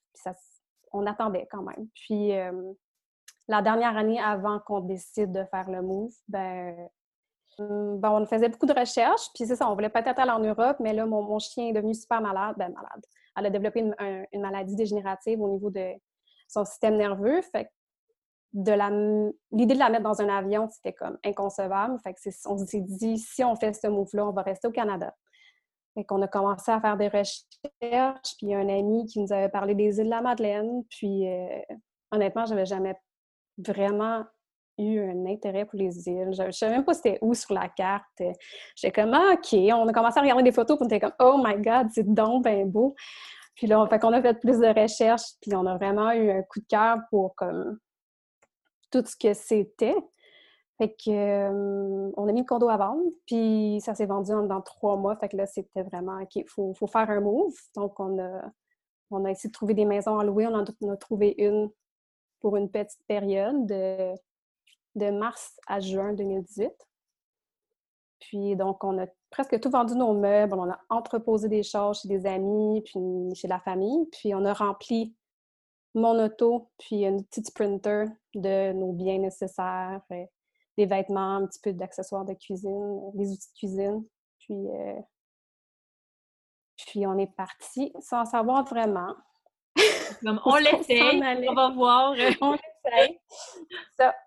On 0.94 1.06
attendait 1.08 1.48
quand 1.50 1.64
même. 1.64 1.88
Puis, 1.96 2.38
euh, 2.38 2.74
la 3.48 3.62
dernière 3.62 3.98
année 3.98 4.20
avant 4.20 4.60
qu'on 4.60 4.82
décide 4.82 5.32
de 5.32 5.44
faire 5.46 5.70
le 5.70 5.82
move, 5.82 6.14
ben, 6.28 6.76
hum, 7.58 8.00
ben, 8.00 8.12
on 8.12 8.26
faisait 8.26 8.50
beaucoup 8.50 8.68
de 8.68 8.80
recherches. 8.80 9.30
Puis 9.34 9.48
c'est 9.48 9.56
ça, 9.56 9.70
on 9.70 9.74
voulait 9.74 9.90
peut-être 9.90 10.20
aller 10.20 10.32
en 10.32 10.40
Europe, 10.40 10.78
mais 10.80 10.94
là, 10.94 11.06
mon, 11.06 11.40
chien 11.40 11.68
est 11.68 11.74
devenu 11.74 11.96
super 11.96 12.22
malade. 12.22 12.56
Ben, 12.58 12.72
malade. 12.72 13.04
Elle 13.36 13.46
a 13.48 13.50
développé 13.50 13.80
une, 13.80 13.96
une 14.32 14.42
maladie 14.42 14.76
dégénérative 14.76 15.42
au 15.42 15.50
niveau 15.50 15.72
de 15.72 15.94
son 16.48 16.66
système 16.66 16.98
nerveux. 16.98 17.42
Fait 17.42 17.68
l'idée 18.54 19.74
de 19.74 19.80
la 19.80 19.90
mettre 19.90 20.04
dans 20.04 20.22
un 20.22 20.30
avion, 20.30 20.68
c'était 20.70 20.94
comme 20.94 21.18
inconcevable. 21.24 21.98
Fait 22.04 22.14
que 22.14 22.20
on 22.48 22.58
s'est 22.58 22.82
dit, 22.82 23.18
si 23.18 23.44
on 23.44 23.56
fait 23.56 23.74
ce 23.74 23.88
move-là, 23.88 24.28
on 24.28 24.32
va 24.32 24.42
rester 24.42 24.68
au 24.68 24.72
Canada. 24.72 25.16
Fait 25.94 26.06
qu'on 26.06 26.22
a 26.22 26.28
commencé 26.28 26.72
à 26.72 26.80
faire 26.80 26.98
des 26.98 27.08
recherches, 27.08 28.36
puis 28.38 28.54
un 28.54 28.70
ami 28.70 29.06
qui 29.08 29.20
nous 29.20 29.34
avait 29.34 29.50
parlé 29.50 29.76
des 29.76 30.00
îles 30.00 30.06
de 30.06 30.10
la 30.10 30.22
Madeleine, 30.22 30.84
puis 30.90 31.28
euh, 31.28 31.60
honnêtement, 32.12 32.46
j'avais 32.46 32.66
jamais 32.66 32.96
vraiment 33.58 34.24
eu 34.78 35.00
un 35.00 35.26
intérêt 35.26 35.66
pour 35.66 35.78
les 35.78 36.08
îles. 36.08 36.32
Je 36.34 36.44
ne 36.44 36.52
savais 36.52 36.76
même 36.76 36.86
pas 36.86 36.94
c'était 36.94 37.20
où 37.22 37.34
sur 37.34 37.54
la 37.54 37.68
carte. 37.68 38.22
J'étais 38.76 39.02
comme, 39.02 39.14
ah, 39.14 39.34
OK. 39.34 39.54
On 39.54 39.88
a 39.88 39.94
commencé 39.94 40.20
à 40.20 40.22
regarder 40.22 40.44
des 40.44 40.54
photos, 40.54 40.78
puis 40.78 40.86
on 40.86 40.88
était 40.88 41.00
comme, 41.00 41.16
oh 41.20 41.42
my 41.44 41.62
God, 41.62 41.88
c'est 41.94 42.08
donc 42.08 42.46
beau. 42.68 42.96
Puis 43.56 43.68
là, 43.68 43.82
on, 43.82 43.88
fait 43.88 44.00
qu'on 44.00 44.14
a 44.14 44.22
fait 44.22 44.40
plus 44.40 44.60
de 44.60 44.68
recherches, 44.68 45.34
puis 45.42 45.54
on 45.56 45.66
a 45.66 45.76
vraiment 45.78 46.12
eu 46.12 46.32
un 46.32 46.42
coup 46.44 46.60
de 46.60 46.66
cœur 46.68 47.00
pour 47.10 47.36
comme 47.36 47.78
tout 48.92 49.04
ce 49.06 49.16
que 49.16 49.34
c'était. 49.34 49.96
Fait 50.78 50.90
que, 50.90 52.12
on 52.18 52.28
a 52.28 52.32
mis 52.32 52.42
le 52.42 52.46
condo 52.46 52.68
à 52.70 52.78
vendre, 52.78 53.04
puis 53.28 53.80
ça 53.84 53.94
s'est 53.94 54.06
vendu 54.06 54.32
dans 54.32 54.62
trois 54.62 54.98
mois. 54.98 55.16
Fait 55.16 55.30
que 55.30 55.38
là, 55.38 55.46
c'était 55.46 55.84
vraiment, 55.84 56.20
OK, 56.22 56.36
il 56.36 56.48
faut, 56.48 56.74
faire 56.88 57.10
un 57.10 57.20
move. 57.20 57.54
Donc, 57.76 58.00
on 58.00 58.20
a, 58.20 58.52
on 59.12 59.26
a 59.26 59.32
essayé 59.32 59.50
de 59.50 59.54
trouver 59.54 59.74
des 59.74 59.86
maisons 59.86 60.18
à 60.18 60.24
louer. 60.24 60.48
On 60.48 60.56
en 60.56 60.66
a, 60.90 60.98
trouvé 60.98 61.36
une 61.38 61.70
pour 62.40 62.58
une 62.58 62.70
petite 62.70 63.06
période 63.08 63.68
de, 63.68 64.14
de 64.96 65.12
mars 65.12 65.60
à 65.68 65.80
juin 65.80 66.14
2018. 66.14 66.72
Puis 68.20 68.56
donc, 68.56 68.84
on 68.84 68.98
a 69.00 69.08
presque 69.30 69.60
tout 69.60 69.70
vendu 69.70 69.96
nos 69.96 70.14
meubles, 70.14 70.54
on 70.54 70.70
a 70.70 70.80
entreposé 70.90 71.48
des 71.48 71.64
choses 71.64 72.02
chez 72.02 72.08
des 72.08 72.26
amis, 72.26 72.82
puis 72.86 73.00
chez 73.36 73.48
la 73.48 73.60
famille, 73.60 74.08
puis 74.12 74.34
on 74.36 74.46
a 74.46 74.54
rempli 74.54 75.16
mon 75.94 76.24
auto, 76.24 76.70
puis 76.80 77.04
une 77.04 77.24
petite 77.26 77.48
sprinter 77.48 78.06
de 78.36 78.72
nos 78.74 78.94
biens 78.94 79.20
nécessaires, 79.20 80.02
euh, 80.12 80.26
des 80.78 80.86
vêtements, 80.86 81.36
un 81.36 81.48
petit 81.48 81.60
peu 81.62 81.74
d'accessoires 81.74 82.26
de 82.26 82.34
cuisine, 82.34 83.12
des 83.14 83.32
outils 83.32 83.50
de 83.50 83.58
cuisine. 83.58 84.06
Puis, 84.40 84.70
euh, 84.70 85.00
puis 86.78 87.06
on 87.06 87.18
est 87.18 87.34
parti 87.36 87.94
sans 88.00 88.26
savoir 88.26 88.66
vraiment. 88.66 89.16
on 90.46 90.56
l'essaye, 90.58 91.22
on 91.50 91.54
va 91.54 91.70
voir. 91.70 92.12
on 92.42 92.54
l'essaye. 92.54 93.20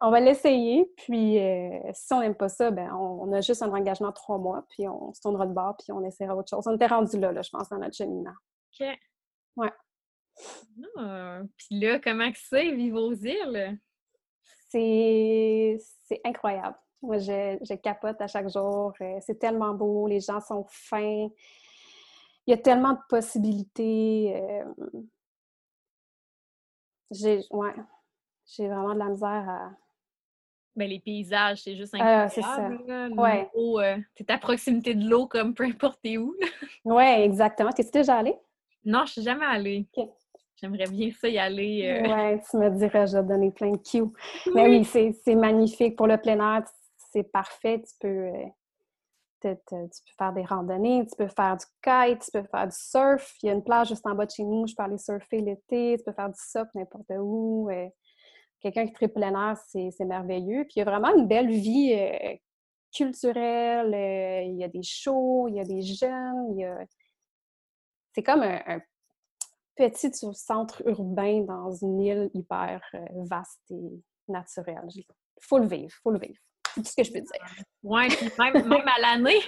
on 0.01 0.11
va 0.11 0.21
l'essayer. 0.21 0.93
Puis 0.99 1.39
euh, 1.39 1.81
si 1.93 2.13
on 2.13 2.21
n'aime 2.21 2.35
pas 2.35 2.49
ça, 2.49 2.71
ben, 2.71 2.93
on, 2.95 3.33
a 3.33 3.41
juste 3.41 3.63
un 3.63 3.73
engagement 3.73 4.09
de 4.09 4.15
trois 4.15 4.39
mois, 4.39 4.65
puis 4.71 4.87
on 4.87 5.13
se 5.15 5.21
tournera 5.21 5.47
de 5.47 5.53
bord, 5.53 5.77
puis 5.79 5.93
on 5.93 6.05
essaiera 6.05 6.37
autre 6.37 6.49
chose. 6.51 6.67
On 6.67 6.75
était 6.75 6.87
rendu 6.87 7.19
là, 7.19 7.33
là, 7.33 7.43
je 7.43 7.51
pense, 7.51 7.69
dans 7.71 7.79
notre 7.79 7.97
cheminement. 7.97 8.35
OK. 8.81 8.87
Ouais. 9.57 9.73
Ah, 10.97 11.41
puis 11.57 11.81
là, 11.81 11.99
comment 11.99 12.31
que 12.31 12.39
c'est, 12.39 12.73
vivre 12.73 13.01
aux 13.01 13.15
îles? 13.15 13.79
C'est 14.71 16.21
incroyable. 16.25 16.77
Moi, 17.01 17.19
je, 17.19 17.59
je, 17.63 17.75
capote 17.75 18.21
à 18.21 18.27
chaque 18.27 18.49
jour. 18.49 18.93
Euh, 19.01 19.19
c'est 19.21 19.39
tellement 19.39 19.75
beau, 19.75 20.09
les 20.09 20.21
gens 20.21 20.41
sont 20.41 20.67
fins. 20.69 21.29
Il 22.47 22.51
y 22.51 22.53
a 22.53 22.57
tellement 22.57 22.93
de 22.93 22.99
possibilités. 23.09 24.35
Euh, 24.37 24.65
j'ai 27.11 27.45
ouais, 27.51 27.75
j'ai 28.47 28.69
vraiment 28.69 28.95
de 28.95 28.99
la 28.99 29.09
misère 29.09 29.49
à. 29.49 29.71
Ben, 30.77 30.89
les 30.89 30.99
paysages, 30.99 31.63
c'est 31.63 31.77
juste 31.77 31.95
incroyable. 31.95 32.33
c'est 32.35 32.43
ça. 32.43 32.69
ouais. 32.69 33.49
Euh, 33.55 33.99
à 34.29 34.39
proximité 34.39 34.95
de 34.95 35.09
l'eau 35.09 35.29
comme 35.29 35.55
peu 35.55 35.65
importe 35.65 36.01
où. 36.17 36.35
Oui, 36.85 37.05
exactement. 37.05 37.71
T'es-tu 37.71 37.93
déjà 37.93 38.17
allée? 38.17 38.37
Non, 38.85 39.05
je 39.07 39.13
suis 39.13 39.23
jamais 39.23 39.47
allée. 39.47 39.87
J'aimerais 40.65 40.91
bien 40.91 41.11
ça 41.21 41.29
y 41.29 41.37
aller. 41.37 41.85
Euh... 41.85 42.09
Ouais, 42.09 42.41
tu 42.51 42.57
me 42.57 42.71
dirais, 42.71 43.07
je 43.07 43.19
vais 43.19 43.23
te 43.23 43.29
donner 43.29 43.51
plein 43.51 43.73
de 43.73 43.77
cues. 43.77 44.11
Mais 44.55 44.67
oui, 44.67 44.83
c'est 44.83 45.35
magnifique. 45.35 45.95
Pour 45.95 46.07
le 46.07 46.17
plein 46.17 46.39
air, 46.39 46.65
c'est 47.13 47.25
parfait. 47.25 47.83
Tu 47.83 47.95
peux, 48.01 48.09
euh, 48.09 48.47
tu 49.43 49.57
peux 49.69 50.15
faire 50.17 50.33
des 50.33 50.45
randonnées, 50.45 51.05
tu 51.07 51.17
peux 51.19 51.29
faire 51.29 51.59
du 51.59 51.67
kite, 51.83 52.23
tu 52.25 52.31
peux 52.31 52.49
faire 52.49 52.67
du 52.67 52.75
surf. 52.75 53.37
Il 53.43 53.49
y 53.49 53.51
a 53.51 53.53
une 53.53 53.63
plage 53.63 53.89
juste 53.89 54.07
en 54.07 54.15
bas 54.15 54.25
de 54.25 54.31
chez 54.31 54.43
nous, 54.43 54.67
je 54.67 54.75
peux 54.75 54.83
aller 54.83 54.97
surfer 54.97 55.43
l'été, 55.43 55.97
tu 55.99 56.05
peux 56.05 56.15
faire 56.15 56.31
du 56.31 56.41
surf 56.41 56.69
n'importe 56.75 57.13
où. 57.19 57.69
Euh, 57.71 57.87
quelqu'un 58.63 58.87
qui 58.87 58.95
tripe 58.95 59.13
plein 59.13 59.51
air, 59.51 59.59
c'est 59.69 59.93
merveilleux. 60.01 60.65
Puis 60.65 60.77
il 60.77 60.79
y 60.79 60.83
a 60.83 60.87
vraiment 60.87 61.15
une 61.15 61.29
belle 61.29 61.51
vie 61.51 61.95
culturelle. 62.97 63.95
il 64.47 64.57
y 64.57 64.65
a 64.65 64.69
des 64.69 64.83
shows, 64.83 65.47
il 65.49 65.57
y 65.57 65.61
a 65.61 65.65
des 65.65 65.83
jeunes, 65.83 66.87
C'est 68.15 68.23
comme 68.23 68.45
un 68.45 68.81
petit 69.77 70.11
centre 70.35 70.83
urbain 70.87 71.43
dans 71.43 71.73
une 71.73 72.01
île 72.01 72.31
hyper 72.35 72.83
euh, 72.95 73.05
vaste 73.25 73.71
et 73.71 74.03
naturelle. 74.29 74.89
Il 74.95 75.05
faut 75.41 75.59
le 75.59 75.67
vivre, 75.67 75.85
il 75.85 76.03
faut 76.03 76.11
le 76.11 76.19
vivre. 76.19 76.41
C'est 76.75 76.83
tout 76.83 76.89
ce 76.89 76.97
que 76.97 77.05
je 77.05 77.13
peux 77.13 77.21
dire. 77.21 77.65
Oui, 77.83 78.09
même, 78.39 78.69
même 78.69 78.89
à 78.89 79.01
l'année. 79.01 79.41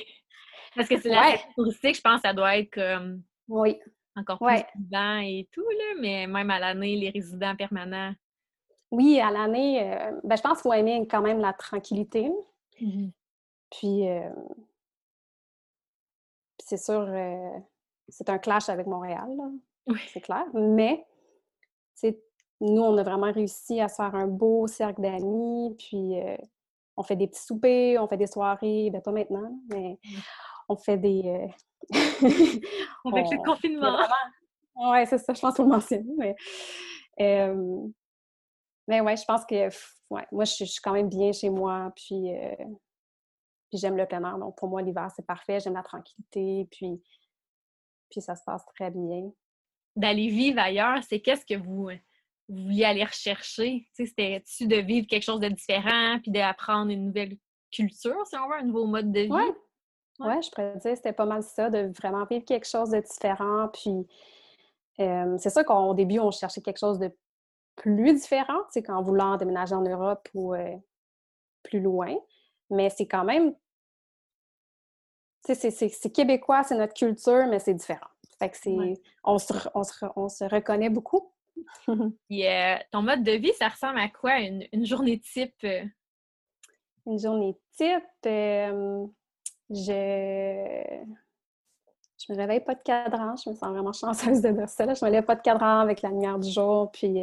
Parce 0.75 0.88
que 0.88 1.00
c'est 1.00 1.09
la 1.09 1.23
ouais. 1.23 1.40
touristique, 1.56 1.97
je 1.97 2.00
pense 2.00 2.21
que 2.21 2.28
ça 2.28 2.35
doit 2.35 2.59
être 2.59 2.71
comme 2.71 3.23
oui. 3.49 3.80
encore 4.14 4.38
plus 4.38 4.62
vivant 4.76 5.18
et 5.18 5.49
tout, 5.52 5.68
là, 5.68 6.00
mais 6.00 6.26
même 6.26 6.50
à 6.50 6.59
l'année, 6.59 6.97
les 6.97 7.11
résidents 7.11 7.56
permanents. 7.56 8.12
Oui, 8.90 9.18
à 9.21 9.30
l'année, 9.30 9.83
euh, 9.83 10.21
ben, 10.23 10.37
je 10.37 10.42
pense 10.42 10.59
qu'il 10.59 10.62
faut 10.62 10.73
aimer 10.73 11.06
quand 11.09 11.23
même 11.23 11.40
la 11.40 11.52
tranquillité. 11.52 12.30
Mmh 12.80 13.09
Puis, 13.71 14.09
euh, 14.09 14.30
c'est 16.59 16.76
sûr, 16.76 17.09
c'est 18.09 18.28
un 18.28 18.38
clash 18.38 18.68
avec 18.68 18.87
Montréal. 18.87 19.28
Là. 19.37 19.50
Oui. 19.87 20.00
C'est 20.12 20.21
clair. 20.21 20.45
Mais, 20.55 21.05
nous, 22.61 22.83
on 22.83 22.97
a 22.97 23.02
vraiment 23.02 23.31
réussi 23.33 23.81
à 23.81 23.88
se 23.88 23.97
faire 23.97 24.14
un 24.14 24.26
beau 24.26 24.66
cercle 24.66 25.02
d'amis, 25.02 25.76
puis 25.78 26.21
euh, 26.21 26.37
on 26.97 27.02
fait 27.02 27.16
des 27.16 27.26
petits 27.26 27.45
soupers, 27.45 27.99
on 27.99 28.09
fait 28.09 28.16
des 28.16 28.26
soirées, 28.26 28.90
ben 28.90 29.02
pas 29.02 29.12
maintenant, 29.12 29.61
mais 29.71 29.99
on 30.69 30.76
fait 30.76 30.97
des... 30.97 31.23
Euh, 31.26 31.47
Avec 33.12 33.26
le 33.31 33.45
confinement! 33.45 33.99
Oui, 34.75 35.07
c'est 35.07 35.19
ça, 35.19 35.33
je 35.35 35.40
pense 35.40 35.55
qu'on 35.55 35.64
le 35.64 35.69
mentionne, 35.69 36.07
mais... 36.16 36.35
mais 38.88 39.00
ouais, 39.00 39.16
je 39.16 39.25
pense 39.25 39.45
que... 39.45 39.69
Ouais, 40.09 40.26
moi, 40.31 40.45
je 40.45 40.64
suis 40.64 40.81
quand 40.83 40.93
même 40.93 41.09
bien 41.09 41.33
chez 41.33 41.50
moi, 41.50 41.93
puis... 41.95 42.35
Euh, 42.35 42.55
puis 43.69 43.78
j'aime 43.78 43.97
le 43.97 44.07
plein 44.07 44.23
air, 44.23 44.38
donc 44.38 44.57
pour 44.57 44.69
moi, 44.69 44.81
l'hiver, 44.81 45.11
c'est 45.14 45.26
parfait. 45.26 45.59
J'aime 45.61 45.75
la 45.75 45.83
tranquillité, 45.83 46.69
puis... 46.71 47.02
Puis 48.09 48.21
ça 48.21 48.37
se 48.37 48.45
passe 48.45 48.64
très 48.66 48.93
bien 48.93 49.33
d'aller 49.96 50.28
vivre 50.28 50.60
ailleurs, 50.60 51.02
c'est 51.08 51.20
qu'est-ce 51.20 51.44
que 51.46 51.58
vous, 51.58 51.90
vous 52.48 52.64
vouliez 52.64 52.84
aller 52.84 53.04
rechercher? 53.04 53.88
C'était-tu 53.92 54.66
de 54.66 54.76
vivre 54.76 55.06
quelque 55.06 55.24
chose 55.24 55.40
de 55.40 55.48
différent 55.48 56.18
puis 56.22 56.30
d'apprendre 56.30 56.90
une 56.92 57.06
nouvelle 57.06 57.36
culture, 57.72 58.26
si 58.26 58.36
on 58.36 58.48
veut, 58.48 58.56
un 58.56 58.64
nouveau 58.64 58.86
mode 58.86 59.10
de 59.10 59.20
vie? 59.20 59.30
Oui, 59.30 60.26
ouais. 60.26 60.42
je 60.42 60.50
pourrais 60.50 60.76
dire 60.76 60.96
c'était 60.96 61.12
pas 61.12 61.26
mal 61.26 61.42
ça, 61.42 61.70
de 61.70 61.92
vraiment 61.98 62.24
vivre 62.26 62.44
quelque 62.44 62.68
chose 62.68 62.90
de 62.90 63.00
différent. 63.00 63.68
Puis 63.72 64.06
c'est 64.98 65.50
ça 65.50 65.64
qu'au 65.64 65.94
début, 65.94 66.18
on 66.18 66.30
cherchait 66.30 66.62
quelque 66.62 66.78
chose 66.78 66.98
de 66.98 67.10
plus 67.76 68.14
différent, 68.14 68.60
c'est 68.70 68.82
qu'en 68.82 69.02
voulant 69.02 69.36
déménager 69.36 69.74
en 69.74 69.82
Europe 69.82 70.28
ou 70.34 70.54
euh, 70.54 70.74
plus 71.62 71.80
loin. 71.80 72.14
Mais 72.70 72.90
c'est 72.90 73.06
quand 73.06 73.24
même. 73.24 73.54
C'est 75.42 76.10
québécois, 76.12 76.64
c'est 76.64 76.76
notre 76.76 76.94
culture, 76.94 77.46
mais 77.46 77.60
c'est 77.60 77.74
différent. 77.74 78.08
Fait 78.38 78.50
que 78.50 78.57
c'est... 78.57 78.76
On, 79.25 79.38
se, 79.38 79.52
on, 79.75 79.83
se, 79.83 80.07
on, 80.16 80.28
se, 80.28 80.45
reconnaît 80.45 80.90
beaucoup. 80.90 81.33
Euh, 81.88 82.76
ton 82.93 83.02
mode 83.02 83.23
de 83.23 83.33
vie, 83.33 83.52
ça 83.59 83.69
ressemble 83.69 83.99
à 83.99 84.09
quoi, 84.09 84.40
une, 84.40 84.64
une 84.73 84.85
journée 84.85 85.21
type? 85.21 85.55
Euh? 85.64 85.85
Une 87.07 87.19
journée 87.19 87.57
type, 87.76 88.05
euh, 88.26 89.07
je... 89.71 91.07
Je 92.19 92.33
me 92.33 92.38
réveille 92.38 92.61
pas 92.61 92.75
de 92.75 92.83
cadran, 92.83 93.37
je 93.37 93.50
me 93.50 93.55
sens 93.55 93.69
vraiment 93.71 93.93
chanceuse 93.93 94.40
de 94.40 94.50
dire 94.50 94.69
ça. 94.69 94.93
Je 94.93 95.05
me 95.05 95.11
lève 95.11 95.25
pas 95.25 95.37
de 95.37 95.43
cadran 95.43 95.81
avec 95.81 96.02
la 96.02 96.09
lumière 96.09 96.38
du 96.38 96.50
jour, 96.50 96.90
puis 96.90 97.23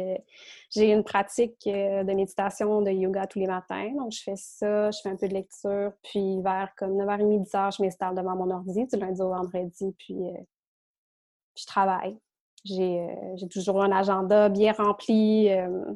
j'ai 0.70 0.92
une 0.92 1.02
pratique 1.02 1.62
de 1.66 2.12
méditation, 2.14 2.80
de 2.80 2.90
yoga 2.90 3.26
tous 3.26 3.40
les 3.40 3.46
matins. 3.46 3.92
Donc, 3.96 4.12
je 4.12 4.22
fais 4.22 4.36
ça, 4.36 4.92
je 4.92 4.98
fais 5.02 5.10
un 5.10 5.16
peu 5.16 5.28
de 5.28 5.34
lecture, 5.34 5.92
puis 6.04 6.40
vers 6.42 6.72
comme 6.76 6.96
9h30, 6.96 7.44
10h, 7.44 7.76
je 7.76 7.82
m'installe 7.82 8.14
devant 8.14 8.36
mon 8.36 8.50
ordi 8.50 8.86
du 8.86 8.96
lundi 8.96 9.20
au 9.20 9.30
vendredi, 9.30 9.94
puis 9.98 10.16
je 11.56 11.66
travaille. 11.66 12.18
Euh, 12.70 13.36
j'ai 13.36 13.48
toujours 13.48 13.82
un 13.82 13.92
agenda 13.92 14.48
bien 14.48 14.72
rempli, 14.72 15.50
euh, 15.50 15.94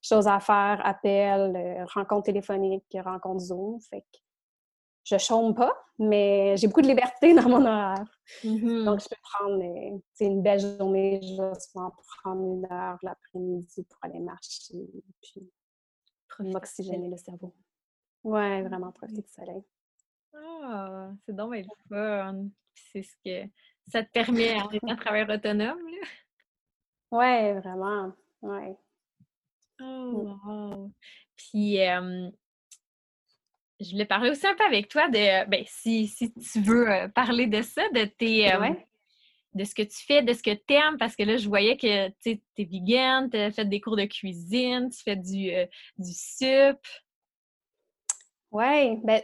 choses 0.00 0.26
à 0.26 0.40
faire, 0.40 0.80
appels, 0.84 1.54
euh, 1.54 1.84
rencontres 1.94 2.26
téléphoniques, 2.26 2.96
rencontres 3.04 3.44
Zoom. 3.44 3.80
Fait 3.80 4.00
que 4.00 4.18
je 5.04 5.18
chôme 5.18 5.54
pas, 5.54 5.72
mais 5.98 6.56
j'ai 6.56 6.66
beaucoup 6.66 6.82
de 6.82 6.88
liberté 6.88 7.34
dans 7.34 7.48
mon 7.48 7.64
horaire. 7.64 8.04
Mm-hmm. 8.42 8.84
Donc, 8.84 9.00
je 9.00 9.08
peux 9.08 9.16
prendre 9.22 9.62
une 10.20 10.42
belle 10.42 10.60
journée, 10.60 11.20
je 11.22 11.42
vais 11.42 11.60
souvent 11.60 11.92
prendre 12.22 12.42
une 12.42 12.72
heure 12.72 12.98
l'après-midi 13.02 13.84
pour 13.84 13.98
aller 14.02 14.20
marcher, 14.20 14.88
puis 15.22 15.50
m'oxygéner 16.40 17.08
le 17.08 17.16
cerveau. 17.16 17.54
Ouais, 18.24 18.62
vraiment 18.62 18.92
profiter 18.92 19.22
du 19.22 19.28
soleil. 19.28 19.62
Ah, 20.34 21.10
c'est 21.24 21.34
donc 21.34 21.54
le 21.54 21.64
fun. 21.88 22.48
C'est 22.92 23.02
ce 23.02 23.16
que 23.24 23.50
ça 23.88 24.02
te 24.02 24.10
permet 24.10 24.54
en 24.60 24.70
étant 24.70 24.96
travailleur 24.96 25.30
autonome. 25.30 25.78
Là? 25.78 26.06
Ouais, 27.10 27.54
vraiment. 27.54 28.12
Ouais. 28.42 28.76
Oh, 29.80 30.38
wow. 30.44 30.92
Puis, 31.36 31.78
je 33.80 33.90
voulais 33.92 34.06
parler 34.06 34.30
aussi 34.30 34.46
un 34.46 34.54
peu 34.54 34.64
avec 34.64 34.88
toi 34.88 35.08
de, 35.08 35.48
ben, 35.48 35.64
si, 35.66 36.08
si 36.08 36.32
tu 36.32 36.60
veux 36.60 36.90
euh, 36.90 37.08
parler 37.08 37.46
de 37.46 37.62
ça, 37.62 37.88
de 37.90 38.04
tes. 38.04 38.50
De 39.54 39.64
ce 39.64 39.74
que 39.74 39.82
tu 39.82 40.04
fais, 40.04 40.22
de 40.22 40.34
ce 40.34 40.42
que 40.42 40.54
tu 40.54 40.74
aimes, 40.74 40.98
parce 40.98 41.16
que 41.16 41.22
là, 41.22 41.38
je 41.38 41.48
voyais 41.48 41.76
que 41.76 42.08
tu 42.20 42.38
es 42.58 42.64
vegan, 42.64 43.30
tu 43.30 43.38
as 43.38 43.50
fait 43.50 43.64
des 43.64 43.80
cours 43.80 43.96
de 43.96 44.04
cuisine, 44.04 44.90
tu 44.90 45.02
fais 45.02 45.16
du, 45.16 45.50
euh, 45.50 45.66
du 45.96 46.12
sup. 46.12 46.78
Oui, 48.50 48.98
ben, 49.02 49.22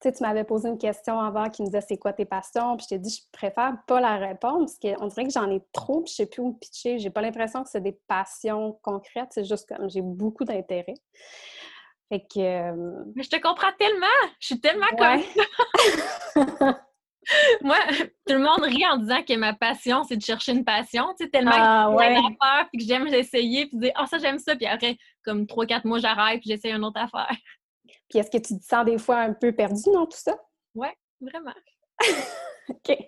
tu 0.00 0.12
tu 0.12 0.22
m'avais 0.22 0.44
posé 0.44 0.68
une 0.68 0.78
question 0.78 1.20
avant 1.20 1.50
qui 1.50 1.62
me 1.62 1.66
disait 1.66 1.80
c'est 1.80 1.98
quoi 1.98 2.12
tes 2.12 2.24
passions, 2.24 2.76
puis 2.76 2.84
je 2.84 2.88
t'ai 2.94 2.98
dit 2.98 3.10
je 3.10 3.30
préfère 3.32 3.76
pas 3.86 4.00
la 4.00 4.16
répondre 4.16 4.66
parce 4.66 4.78
qu'on 4.78 5.06
dirait 5.06 5.24
que 5.24 5.32
j'en 5.32 5.50
ai 5.50 5.62
trop, 5.72 6.00
puis 6.02 6.10
je 6.12 6.16
sais 6.16 6.26
plus 6.26 6.42
où 6.42 6.48
me 6.48 6.58
pitcher. 6.58 6.98
J'ai 6.98 7.10
pas 7.10 7.20
l'impression 7.20 7.62
que 7.62 7.68
c'est 7.70 7.80
des 7.80 7.98
passions 8.08 8.78
concrètes, 8.82 9.28
c'est 9.30 9.44
juste 9.44 9.68
comme 9.68 9.88
j'ai 9.90 10.02
beaucoup 10.02 10.44
d'intérêt. 10.44 10.94
Fait 12.08 12.20
que. 12.20 12.40
Euh, 12.40 13.04
Mais 13.14 13.22
je 13.22 13.30
te 13.30 13.40
comprends 13.40 13.72
tellement! 13.78 14.06
Je 14.40 14.46
suis 14.46 14.60
tellement 14.60 14.86
comme 14.98 16.74
Moi, 17.62 17.76
tout 18.26 18.34
le 18.34 18.38
monde 18.38 18.62
rit 18.62 18.86
en 18.86 18.96
disant 18.96 19.22
que 19.22 19.36
ma 19.36 19.52
passion, 19.52 20.04
c'est 20.04 20.16
de 20.16 20.22
chercher 20.22 20.52
une 20.52 20.64
passion. 20.64 21.04
Tu 21.18 21.24
sais, 21.24 21.30
tellement 21.30 21.52
ah, 21.54 21.86
que 21.90 21.96
ouais. 21.96 22.16
affaire, 22.16 22.68
puis 22.72 22.80
que 22.80 22.84
j'aime 22.84 23.06
essayer, 23.08 23.66
puis 23.66 23.78
dire, 23.78 23.92
ah, 23.94 24.06
ça, 24.06 24.18
j'aime 24.18 24.38
ça, 24.38 24.56
puis 24.56 24.66
après, 24.66 24.96
comme 25.24 25.46
trois, 25.46 25.66
quatre 25.66 25.84
mois, 25.84 25.98
j'arrête, 25.98 26.40
puis 26.40 26.50
j'essaye 26.50 26.72
une 26.72 26.84
autre 26.84 26.98
affaire. 26.98 27.36
Puis 28.10 28.18
est-ce 28.18 28.30
que 28.30 28.38
tu 28.38 28.58
te 28.58 28.64
sens 28.64 28.84
des 28.84 28.98
fois 28.98 29.18
un 29.20 29.32
peu 29.32 29.52
perdu 29.52 29.84
dans 29.92 30.06
tout 30.06 30.18
ça? 30.18 30.36
Ouais, 30.74 30.94
vraiment. 31.20 31.54
OK. 32.68 32.98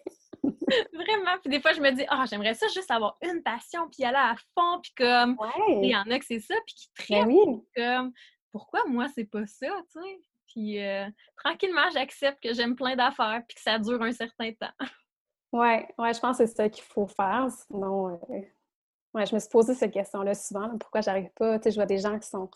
Vraiment. 0.92 1.38
Puis 1.40 1.50
des 1.50 1.60
fois, 1.60 1.72
je 1.72 1.80
me 1.80 1.90
dis, 1.92 2.04
ah, 2.08 2.24
j'aimerais 2.28 2.54
ça 2.54 2.66
juste 2.68 2.90
avoir 2.90 3.16
une 3.22 3.42
passion, 3.42 3.88
puis 3.90 4.04
aller 4.04 4.16
à 4.16 4.34
fond, 4.54 4.80
puis 4.82 4.92
comme, 4.96 5.36
il 5.82 5.90
y 5.90 5.96
en 5.96 6.10
a 6.10 6.18
que 6.18 6.24
c'est 6.24 6.40
ça, 6.40 6.54
puis 6.66 6.74
qui 6.74 6.88
Ben 7.12 7.24
trippent, 7.24 7.46
oui. 7.46 7.62
comme, 7.76 8.12
pourquoi 8.50 8.80
moi, 8.86 9.06
c'est 9.14 9.24
pas 9.24 9.46
ça, 9.46 9.68
tu 9.92 10.00
sais? 10.00 10.20
Puis 10.48 10.84
euh, 10.84 11.06
tranquillement, 11.36 11.88
j'accepte 11.92 12.42
que 12.42 12.52
j'aime 12.54 12.74
plein 12.76 12.96
d'affaires, 12.96 13.42
puis 13.46 13.54
que 13.54 13.62
ça 13.62 13.78
dure 13.78 14.02
un 14.02 14.12
certain 14.12 14.52
temps. 14.52 14.72
Ouais, 15.52 15.86
ouais, 15.98 16.14
je 16.14 16.18
pense 16.18 16.38
que 16.38 16.46
c'est 16.46 16.56
ça 16.56 16.66
qu'il 16.70 16.82
faut 16.82 17.06
faire. 17.06 17.46
Sinon, 17.50 18.08
euh, 18.08 18.40
ouais, 19.12 19.26
je 19.26 19.34
me 19.34 19.38
suis 19.38 19.50
posé 19.50 19.74
cette 19.74 19.92
question-là 19.92 20.32
souvent. 20.34 20.66
là, 20.66 20.72
pourquoi 20.80 21.02
j'arrive 21.02 21.28
pas? 21.36 21.58
Tu 21.58 21.64
sais, 21.64 21.72
je 21.72 21.76
vois 21.76 21.84
des 21.84 21.98
gens 21.98 22.18
qui 22.18 22.26
sont 22.26 22.48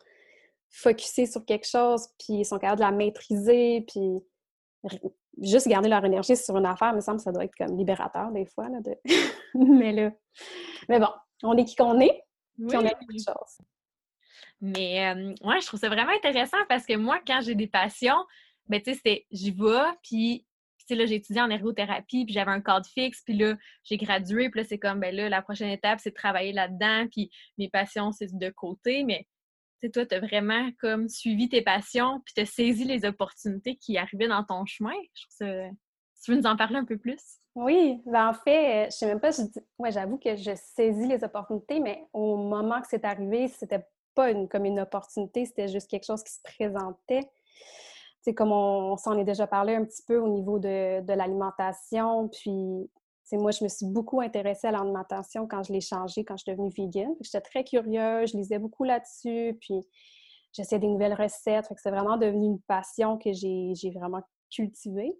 focusés 0.70 1.26
sur 1.26 1.44
quelque 1.44 1.66
chose, 1.66 2.08
puis 2.18 2.40
ils 2.40 2.44
sont 2.44 2.58
capables 2.58 2.80
de 2.80 2.84
la 2.84 2.92
maîtriser, 2.92 3.84
puis 3.88 4.22
juste 5.42 5.68
garder 5.68 5.88
leur 5.88 6.04
énergie 6.04 6.36
sur 6.36 6.56
une 6.56 6.66
affaire, 6.66 6.94
me 6.94 7.00
semble 7.00 7.18
que 7.18 7.24
ça 7.24 7.32
doit 7.32 7.44
être 7.44 7.54
comme 7.56 7.76
libérateur 7.76 8.30
des 8.32 8.46
fois. 8.46 8.68
Là, 8.68 8.80
de... 8.80 8.96
mais 9.54 9.92
là, 9.92 10.10
mais 10.88 10.98
bon, 10.98 11.08
on 11.42 11.56
est 11.56 11.64
qui 11.64 11.76
qu'on 11.76 12.00
est, 12.00 12.22
puis 12.56 12.76
on 12.76 12.86
a 12.86 12.94
beaucoup 12.94 13.12
de 13.12 13.18
choses. 13.18 13.58
Mais 14.60 15.14
euh, 15.14 15.34
ouais, 15.42 15.60
je 15.60 15.66
trouve 15.66 15.80
ça 15.80 15.88
vraiment 15.88 16.12
intéressant 16.12 16.56
parce 16.68 16.86
que 16.86 16.96
moi, 16.96 17.20
quand 17.26 17.40
j'ai 17.42 17.54
des 17.54 17.66
passions, 17.66 18.24
ben 18.68 18.80
tu 18.80 18.90
sais, 18.90 18.96
c'était 18.96 19.26
j'y 19.30 19.50
vais, 19.50 19.92
puis 20.02 20.46
tu 20.78 20.94
sais, 20.94 20.94
là, 20.94 21.04
j'ai 21.04 21.16
étudié 21.16 21.42
en 21.42 21.50
ergothérapie, 21.50 22.24
puis 22.24 22.32
j'avais 22.32 22.52
un 22.52 22.60
cadre 22.60 22.86
fixe, 22.86 23.20
puis 23.22 23.36
là, 23.36 23.56
j'ai 23.82 23.96
gradué, 23.96 24.50
puis 24.50 24.60
là, 24.60 24.66
c'est 24.68 24.78
comme, 24.78 25.00
ben 25.00 25.14
là, 25.14 25.28
la 25.28 25.42
prochaine 25.42 25.70
étape, 25.70 25.98
c'est 26.00 26.10
de 26.10 26.14
travailler 26.14 26.52
là-dedans, 26.52 27.08
puis 27.10 27.30
mes 27.58 27.68
passions, 27.68 28.12
c'est 28.12 28.32
de 28.32 28.50
côté, 28.50 29.02
mais 29.02 29.26
sais, 29.80 29.90
toi, 29.90 30.06
t'as 30.06 30.20
vraiment 30.20 30.70
comme 30.80 31.08
suivi 31.08 31.48
tes 31.48 31.62
passions, 31.62 32.20
puis 32.24 32.34
t'as 32.34 32.46
saisi 32.46 32.84
les 32.84 33.04
opportunités 33.04 33.76
qui 33.76 33.98
arrivaient 33.98 34.28
dans 34.28 34.44
ton 34.44 34.64
chemin. 34.66 34.94
Je 35.14 35.22
trouve 35.22 35.48
ça... 35.48 35.70
Tu 36.24 36.30
veux 36.32 36.38
nous 36.38 36.46
en 36.46 36.56
parler 36.56 36.76
un 36.76 36.84
peu 36.84 36.98
plus? 36.98 37.20
Oui, 37.54 38.02
ben 38.04 38.28
en 38.28 38.34
fait, 38.34 38.86
euh, 38.86 38.90
je 38.90 38.96
sais 38.96 39.06
même 39.06 39.20
pas, 39.20 39.30
je 39.30 39.42
dis- 39.42 39.60
ouais, 39.78 39.92
j'avoue 39.92 40.18
que 40.18 40.34
je 40.34 40.50
saisis 40.54 41.06
les 41.06 41.22
opportunités, 41.24 41.78
mais 41.80 42.04
au 42.12 42.36
moment 42.36 42.80
que 42.80 42.86
c'est 42.88 43.04
arrivé, 43.04 43.48
c'était 43.48 43.86
pas 44.14 44.32
comme 44.46 44.64
une 44.64 44.80
opportunité, 44.80 45.44
c'était 45.46 45.68
juste 45.68 45.88
quelque 45.88 46.04
chose 46.04 46.22
qui 46.22 46.32
se 46.32 46.42
présentait. 46.42 47.30
C'est 48.22 48.34
comme 48.34 48.50
on, 48.50 48.92
on 48.92 48.96
s'en 48.96 49.16
est 49.18 49.24
déjà 49.24 49.46
parlé 49.46 49.74
un 49.74 49.84
petit 49.84 50.02
peu 50.02 50.18
au 50.18 50.28
niveau 50.28 50.58
de, 50.58 51.00
de 51.00 51.12
l'alimentation, 51.12 52.28
puis 52.28 52.90
c'est 53.26 53.38
moi, 53.38 53.50
je 53.50 53.64
me 53.64 53.68
suis 53.68 53.86
beaucoup 53.86 54.20
intéressée 54.20 54.68
à 54.68 54.70
l'alimentation 54.70 55.48
quand 55.48 55.64
je 55.64 55.72
l'ai 55.72 55.80
changé, 55.80 56.24
quand 56.24 56.36
je 56.36 56.44
suis 56.44 56.52
devenue 56.52 56.70
vegan. 56.70 57.12
J'étais 57.20 57.40
très 57.40 57.64
curieuse, 57.64 58.30
je 58.30 58.36
lisais 58.36 58.60
beaucoup 58.60 58.84
là-dessus, 58.84 59.58
puis 59.60 59.80
j'essayais 60.52 60.78
des 60.78 60.86
nouvelles 60.86 61.14
recettes. 61.14 61.66
C'est 61.76 61.90
vraiment 61.90 62.16
devenu 62.18 62.46
une 62.46 62.60
passion 62.62 63.18
que 63.18 63.32
j'ai 63.32 63.90
vraiment 63.90 64.22
cultivée. 64.48 65.12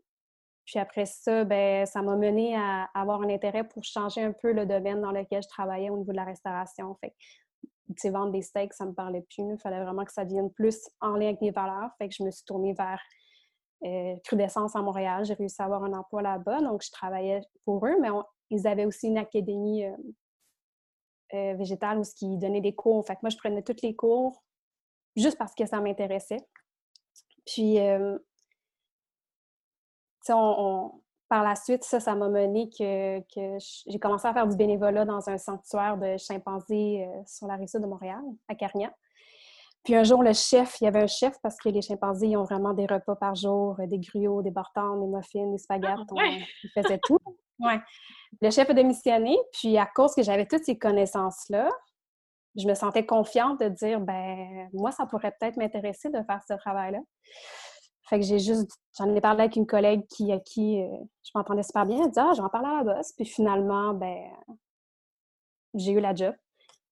Puis 0.67 0.79
après 0.79 1.05
ça, 1.05 1.45
ben, 1.45 1.85
ça 1.85 2.01
m'a 2.01 2.15
mené 2.15 2.55
à 2.57 2.89
avoir 2.95 3.23
un 3.23 3.29
intérêt 3.29 3.65
pour 3.65 3.83
changer 3.83 4.23
un 4.23 4.33
peu 4.33 4.53
le 4.53 4.67
domaine 4.67 5.01
dans 5.01 5.13
lequel 5.13 5.43
je 5.43 5.49
travaillais 5.49 5.91
au 5.91 5.99
niveau 5.99 6.13
de 6.13 6.17
la 6.17 6.25
restauration. 6.25 6.97
Fait 7.01 7.11
que, 7.11 8.09
vendre 8.09 8.31
des 8.31 8.43
steaks, 8.43 8.73
ça 8.73 8.87
me 8.87 8.93
parlait 8.93 9.23
plus. 9.23 9.53
Il 9.53 9.59
fallait 9.59 9.83
vraiment 9.83 10.05
que 10.05 10.13
ça 10.13 10.23
vienne 10.23 10.51
plus 10.53 10.89
en 11.01 11.17
lien 11.17 11.27
avec 11.27 11.41
mes 11.41 11.51
valeurs. 11.51 11.91
Fait 11.99 12.09
que 12.09 12.15
je 12.17 12.23
me 12.23 12.31
suis 12.31 12.45
tournée 12.45 12.73
vers 12.73 13.01
euh, 13.85 14.17
Crudescence 14.25 14.75
à 14.75 14.83
Montréal. 14.83 15.25
J'ai 15.25 15.35
réussi 15.35 15.61
à 15.61 15.67
avoir 15.67 15.85
un 15.85 15.93
emploi 15.93 16.23
là-bas. 16.23 16.61
Donc, 16.61 16.83
je 16.83 16.91
travaillais 16.91 17.41
pour 17.65 17.87
eux, 17.87 17.97
mais 18.01 18.09
ils 18.51 18.67
avaient 18.67 18.87
aussi 18.87 19.09
une 19.09 19.19
académie 19.19 19.85
euh, 19.85 19.97
euh, 21.35 21.55
végétale 21.55 21.99
où 21.99 22.03
ils 22.23 22.39
donnaient 22.39 22.61
des 22.61 22.75
cours. 22.75 23.07
Fait 23.07 23.19
moi, 23.23 23.31
je 23.31 23.37
prenais 23.37 23.63
tous 23.63 23.83
les 23.83 23.95
cours 23.95 24.43
juste 25.15 25.39
parce 25.39 25.55
que 25.55 25.67
ça 25.67 25.81
m'intéressait. 25.81 26.47
Puis, 27.45 27.79
euh, 27.81 28.19
par 31.29 31.45
la 31.45 31.55
suite, 31.55 31.85
ça, 31.85 32.01
ça 32.01 32.15
m'a 32.15 32.29
mené 32.29 32.69
que, 32.69 33.23
j'ai 33.59 33.99
commencé 33.99 34.27
à 34.27 34.33
faire 34.33 34.47
du 34.49 34.57
bénévolat 34.57 35.05
dans 35.05 35.29
un 35.29 35.39
sanctuaire 35.39 35.97
de 35.99 36.17
chimpanzés 36.17 37.09
sur 37.27 37.47
la 37.47 37.55
rive 37.55 37.69
sud 37.69 37.83
de 37.83 37.87
Montréal, 37.87 38.23
à 38.49 38.57
Carignan. 38.57 38.91
Puis 39.87 39.95
un 39.95 40.03
jour, 40.03 40.21
le 40.25 40.33
chef, 40.33 40.81
il 40.81 40.85
y 40.85 40.87
avait 40.89 41.03
un 41.03 41.07
chef 41.07 41.37
parce 41.45 41.57
que 41.59 41.69
les 41.69 41.81
chimpanzés, 41.81 42.27
ils 42.27 42.37
ont 42.37 42.43
vraiment 42.43 42.75
des 42.75 42.87
repas 42.87 43.15
par 43.15 43.37
jour, 43.37 43.77
euh, 43.79 43.87
des 43.87 44.01
griots, 44.01 44.43
des 44.43 44.51
bartons, 44.51 45.01
des 45.01 45.07
muffins, 45.07 45.49
des 45.53 45.59
spaghettis. 45.59 46.03
Ah, 46.11 46.15
ouais. 46.15 46.45
ils 46.65 46.71
faisaient 46.71 47.01
tout. 47.03 47.19
Ouais. 47.59 47.81
Le 48.43 48.51
chef 48.51 48.69
a 48.69 48.75
démissionné, 48.75 49.35
puis 49.51 49.79
à 49.79 49.87
cause 49.87 50.15
que 50.15 50.23
j'avais 50.23 50.45
toutes 50.45 50.65
ces 50.65 50.77
connaissances-là, 50.77 51.71
je 52.55 52.67
me 52.69 52.75
sentais 52.75 53.07
confiante 53.07 53.61
de 53.61 53.71
dire, 53.71 53.99
ben 53.99 54.69
moi, 54.75 54.93
ça 54.93 55.07
pourrait 55.07 55.35
peut-être 55.41 55.57
m'intéresser 55.57 56.11
de 56.11 56.23
faire 56.23 56.43
ce 56.47 56.53
travail-là. 56.53 56.99
Fait 58.11 58.21
que 58.21 58.27
j'ai 58.27 58.41
juste, 58.41 58.71
j'en 58.99 59.15
ai 59.15 59.23
parlé 59.23 59.45
avec 59.45 59.57
une 59.57 59.67
collègue 59.67 60.05
qui, 60.07 60.31
à 60.33 60.39
qui 60.39 60.83
euh, 60.83 60.89
je 61.23 61.31
m'entendais 61.35 61.63
super 61.63 61.87
bien. 61.87 62.05
Elle 62.05 62.11
dit, 62.11 62.21
ah, 62.21 62.33
j'en 62.37 62.51
parle 62.51 62.67
à 62.67 62.83
la 62.83 62.95
boss. 62.95 63.13
Puis 63.13 63.25
finalement, 63.25 63.95
ben, 63.95 64.29
j'ai 65.73 65.93
eu 65.93 66.01
la 66.01 66.15
job. 66.15 66.35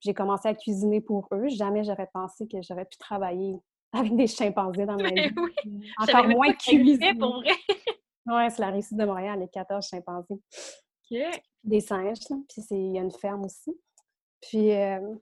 J'ai 0.04 0.14
commencé 0.14 0.46
à 0.48 0.54
cuisiner 0.54 1.00
pour 1.00 1.26
eux. 1.32 1.48
Jamais 1.48 1.82
j'aurais 1.82 2.10
pensé 2.12 2.46
que 2.46 2.60
j'aurais 2.62 2.84
pu 2.84 2.96
travailler 2.98 3.56
avec 3.92 4.14
des 4.16 4.26
chimpanzés 4.26 4.86
dans 4.86 4.96
ma 4.96 5.08
vie. 5.10 5.32
oui, 5.36 5.90
Encore 5.98 6.28
moins 6.28 6.52
cuisiner. 6.52 7.14
pour 7.14 7.40
vrai. 7.40 7.50
Ouais, 8.26 8.48
c'est 8.48 8.62
la 8.62 8.70
réussite 8.70 8.96
de 8.96 9.04
Montréal, 9.04 9.38
les 9.38 9.48
14 9.48 9.86
chimpanzés. 9.86 10.32
OK. 10.32 11.18
Des 11.62 11.80
singes, 11.80 12.16
là. 12.30 12.36
Puis 12.48 12.62
c'est- 12.62 12.74
il 12.74 12.94
y 12.94 12.98
a 12.98 13.02
une 13.02 13.10
ferme 13.10 13.44
aussi. 13.44 13.78
Puis, 14.40 14.72
euh, 14.72 15.14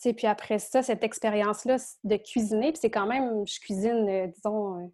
puis 0.00 0.26
après 0.28 0.60
ça, 0.60 0.82
cette 0.84 1.02
expérience-là 1.02 1.78
de 2.04 2.16
cuisiner, 2.16 2.70
puis 2.70 2.78
c'est 2.80 2.92
quand 2.92 3.06
même, 3.06 3.44
je 3.44 3.58
cuisine, 3.58 4.08
euh, 4.08 4.28
disons, 4.28 4.78
euh, 4.78 4.86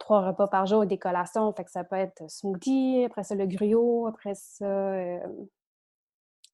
trois 0.00 0.26
repas 0.26 0.48
par 0.48 0.66
jour 0.66 0.84
des 0.86 0.98
collations. 0.98 1.52
Fait 1.52 1.62
que 1.64 1.70
ça 1.70 1.84
peut 1.84 1.94
être 1.94 2.28
smoothie, 2.28 3.04
après 3.04 3.22
ça 3.22 3.36
le 3.36 3.46
griot, 3.46 4.08
après 4.08 4.34
ça 4.34 4.66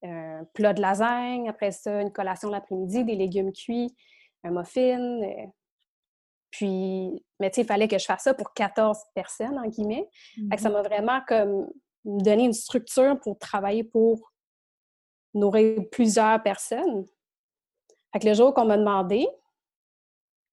un 0.03 0.45
plat 0.53 0.73
de 0.73 0.81
lasagne, 0.81 1.49
après 1.49 1.71
ça 1.71 2.01
une 2.01 2.11
collation 2.11 2.49
l'après-midi, 2.49 3.03
des 3.03 3.15
légumes 3.15 3.51
cuits, 3.51 3.95
un 4.43 4.51
muffin. 4.51 5.21
euh, 5.21 5.45
puis, 6.51 7.23
mais 7.39 7.51
tu 7.51 7.55
sais, 7.55 7.61
il 7.61 7.67
fallait 7.67 7.87
que 7.87 7.97
je 7.97 8.05
fasse 8.05 8.23
ça 8.23 8.33
pour 8.33 8.53
14 8.53 8.97
personnes, 9.13 9.57
en 9.59 9.67
guillemets. 9.67 10.07
Ça 10.57 10.69
m'a 10.69 10.81
vraiment 10.81 11.21
comme 11.27 11.69
donné 12.03 12.45
une 12.45 12.53
structure 12.53 13.19
pour 13.19 13.37
travailler 13.37 13.83
pour 13.83 14.31
nourrir 15.35 15.81
plusieurs 15.91 16.41
personnes. 16.41 17.05
Fait 18.11 18.19
que 18.19 18.27
le 18.27 18.33
jour 18.33 18.53
qu'on 18.53 18.65
m'a 18.65 18.77
demandé, 18.77 19.27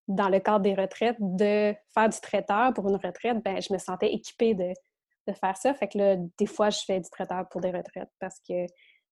dans 0.09 0.29
le 0.29 0.39
cadre 0.39 0.61
des 0.61 0.75
retraites, 0.75 1.17
de 1.19 1.75
faire 1.95 2.09
du 2.09 2.21
traiteur 2.21 2.75
pour 2.75 2.89
une 2.89 2.97
retraite, 2.97 3.43
ben 3.43 3.61
je 3.61 3.73
me 3.73 3.79
sentais 3.79 4.13
équipée 4.13 4.55
de, 4.55 4.73
de 5.27 5.33
faire 5.33 5.57
ça. 5.57 5.75
Fait 5.75 5.89
que 5.89 5.99
là, 5.99 6.17
des 6.39 6.47
fois, 6.47 6.71
je 6.71 6.81
fais 6.87 7.01
du 7.01 7.09
traiteur 7.09 7.49
pour 7.49 7.61
des 7.61 7.71
retraites 7.71 8.11
parce 8.21 8.39
que 8.41 8.67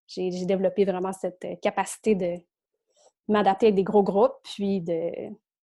j'ai 0.06 0.30
développé 0.46 0.84
vraiment 0.84 1.12
cette 1.12 1.44
euh, 1.44 1.56
capacité 1.56 2.14
de 2.14 2.36
m'adapter 3.28 3.66
avec 3.66 3.76
des 3.76 3.84
gros 3.84 4.02
groupes, 4.02 4.36
puis 4.42 4.80
de 4.80 5.10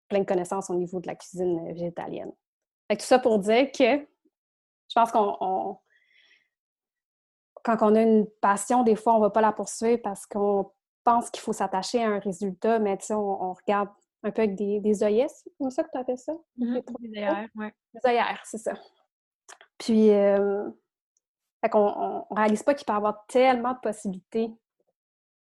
plein 0.08 0.20
de 0.20 0.26
connaissances 0.26 0.70
au 0.70 0.76
niveau 0.76 1.00
de 1.00 1.08
la 1.08 1.16
cuisine 1.16 1.60
euh, 1.60 1.74
végétalienne. 1.74 2.32
Fait 2.90 2.98
que 2.98 3.02
tout 3.02 3.08
ça 3.08 3.20
pour 3.20 3.40
dire 3.40 3.72
que 3.72 3.98
je 4.00 4.94
pense 4.96 5.12
qu'on 5.12 5.38
on- 5.40 5.78
quand 7.64 7.78
on 7.82 7.96
a 7.96 8.02
une 8.02 8.26
passion, 8.42 8.84
des 8.84 8.96
fois, 8.96 9.14
on 9.14 9.18
ne 9.18 9.24
va 9.24 9.30
pas 9.30 9.42
la 9.42 9.52
poursuivre 9.52 10.02
parce 10.02 10.26
qu'on 10.26 10.72
pense 11.04 11.30
qu'il 11.30 11.42
faut 11.42 11.54
s'attacher 11.54 12.04
à 12.04 12.08
un 12.10 12.20
résultat, 12.20 12.80
mais 12.80 12.98
tu 12.98 13.06
sais, 13.08 13.14
on, 13.14 13.44
on 13.44 13.54
regarde 13.54 13.90
un 14.24 14.32
peu 14.32 14.42
avec 14.44 14.56
des, 14.56 14.80
des 14.80 15.04
œillets, 15.04 15.28
c'est 15.30 15.52
comme 15.58 15.70
ça 15.72 15.84
que 15.84 15.90
tu 15.92 15.98
appelles 15.98 16.18
ça? 16.18 16.34
Mhm, 16.58 16.82
trois- 16.84 17.00
des 17.02 17.10
œillères, 17.18 17.48
ouais. 17.56 17.74
Des 17.94 18.10
œillères, 18.10 18.42
c'est 18.46 18.58
ça. 18.58 18.74
Puis, 19.78 20.10
euh, 20.12 20.70
fait 21.62 21.70
qu'on 21.70 21.80
on, 21.88 22.26
on 22.30 22.36
réalise 22.36 22.64
pas 22.64 22.74
qu'il 22.74 22.86
peut 22.86 22.94
y 22.94 22.96
avoir 22.96 23.26
tellement 23.28 23.74
de 23.74 23.80
possibilités 23.80 24.52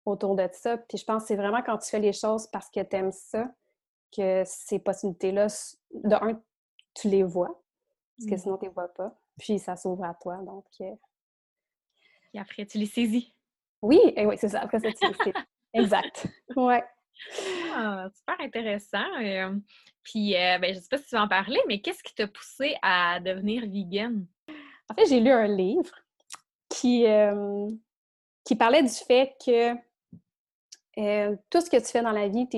autour 0.04 0.34
de 0.36 0.48
ça. 0.52 0.76
Puis 0.78 0.98
je 0.98 1.04
pense 1.04 1.22
que 1.22 1.28
c'est 1.28 1.36
vraiment 1.36 1.62
quand 1.62 1.78
tu 1.78 1.88
fais 1.90 2.00
les 2.00 2.12
choses 2.12 2.46
parce 2.48 2.68
que 2.70 2.80
tu 2.80 2.96
aimes 2.96 3.12
ça 3.12 3.48
que 4.16 4.42
ces 4.44 4.78
possibilités-là, 4.80 5.46
de 5.94 6.14
un, 6.16 6.40
tu 6.94 7.08
les 7.08 7.22
vois, 7.22 7.62
parce 8.18 8.28
que 8.28 8.34
Mm. 8.34 8.38
sinon 8.38 8.56
tu 8.58 8.64
les 8.66 8.70
vois 8.72 8.88
pas. 8.88 9.16
Puis 9.38 9.58
ça 9.60 9.76
s'ouvre 9.76 10.04
à 10.04 10.14
toi. 10.14 10.36
Donc, 10.38 10.66
euh, 10.80 10.94
Puis 12.32 12.38
après, 12.40 12.66
tu 12.66 12.78
les 12.78 12.86
saisis. 12.86 13.34
oui, 13.82 14.00
et 14.16 14.26
oui, 14.26 14.36
c'est 14.38 14.48
ça. 14.48 14.60
Après 14.60 14.80
ça, 14.80 14.90
tu. 14.92 15.04
Exact. 15.72 16.26
Ouais. 16.56 16.84
Ah, 17.74 18.08
super 18.12 18.40
intéressant. 18.40 19.04
euh, 19.22 19.56
puis, 20.02 20.34
euh, 20.36 20.58
ben, 20.58 20.74
je 20.74 20.80
sais 20.80 20.88
pas 20.90 20.98
si 20.98 21.06
tu 21.06 21.14
vas 21.14 21.22
en 21.22 21.28
parler, 21.28 21.60
mais 21.68 21.80
qu'est-ce 21.80 22.02
qui 22.02 22.14
t'a 22.14 22.26
poussé 22.26 22.76
à 22.82 23.20
devenir 23.20 23.62
vegan? 23.62 24.26
En 24.90 24.94
fait, 24.94 25.06
j'ai 25.06 25.20
lu 25.20 25.30
un 25.30 25.46
livre 25.46 25.92
qui, 26.68 27.06
euh, 27.06 27.68
qui 28.44 28.56
parlait 28.56 28.82
du 28.82 28.88
fait 28.88 29.36
que 29.44 29.74
euh, 30.98 31.36
tout 31.48 31.60
ce 31.60 31.70
que 31.70 31.76
tu 31.76 31.86
fais 31.86 32.02
dans 32.02 32.10
la 32.10 32.26
vie, 32.28 32.48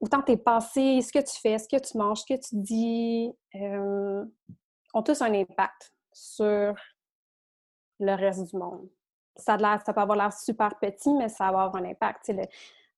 autant 0.00 0.20
tes 0.20 0.36
pensées, 0.36 1.00
ce 1.00 1.12
que 1.12 1.20
tu 1.20 1.40
fais, 1.40 1.58
ce 1.58 1.68
que 1.68 1.80
tu 1.80 1.96
manges, 1.96 2.22
ce 2.22 2.34
que 2.34 2.40
tu 2.40 2.56
dis, 2.56 3.32
euh, 3.54 4.24
ont 4.92 5.02
tous 5.02 5.22
un 5.22 5.32
impact 5.32 5.92
sur 6.12 6.74
le 8.00 8.14
reste 8.14 8.50
du 8.50 8.56
monde. 8.56 8.88
Ça, 9.36 9.56
peut 9.56 10.00
avoir 10.00 10.18
l'air 10.18 10.32
super 10.32 10.76
petit, 10.80 11.14
mais 11.14 11.28
ça 11.28 11.52
va 11.52 11.62
avoir 11.62 11.76
un 11.76 11.84
impact. 11.84 12.32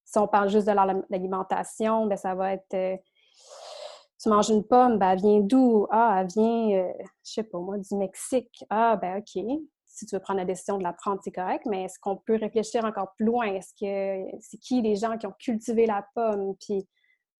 Si 0.03 0.19
on 0.19 0.27
parle 0.27 0.49
juste 0.49 0.67
de 0.67 0.73
la- 0.73 0.95
l'alimentation, 1.11 2.07
ben 2.07 2.17
ça 2.17 2.35
va 2.35 2.55
être 2.55 3.01
tu 4.23 4.29
manges 4.29 4.51
une 4.51 4.65
pomme, 4.65 4.99
ben, 4.99 5.11
elle 5.11 5.21
vient 5.21 5.41
d'où? 5.41 5.87
Ah, 5.91 6.19
elle 6.21 6.29
vient, 6.29 6.79
euh, 6.79 6.93
je 7.25 7.33
sais 7.33 7.43
pas 7.43 7.59
moi, 7.59 7.77
du 7.79 7.97
Mexique. 7.97 8.65
Ah, 8.71 8.97
ben 8.97 9.19
OK. 9.19 9.45
Si 9.87 10.07
tu 10.07 10.15
veux 10.15 10.21
prendre 10.21 10.39
la 10.39 10.47
décision 10.47 10.79
de 10.79 10.83
la 10.83 10.93
prendre, 10.93 11.21
c'est 11.23 11.33
correct, 11.33 11.67
mais 11.67 11.85
est-ce 11.85 11.99
qu'on 11.99 12.17
peut 12.17 12.37
réfléchir 12.37 12.85
encore 12.85 13.13
plus 13.15 13.27
loin? 13.27 13.47
Est-ce 13.47 13.75
que 13.75 14.39
c'est 14.41 14.59
qui 14.59 14.81
les 14.81 14.97
gens 14.97 15.19
qui 15.19 15.27
ont 15.27 15.35
cultivé 15.39 15.87
la 15.87 16.07
pomme? 16.15 16.55
Puis 16.61 16.87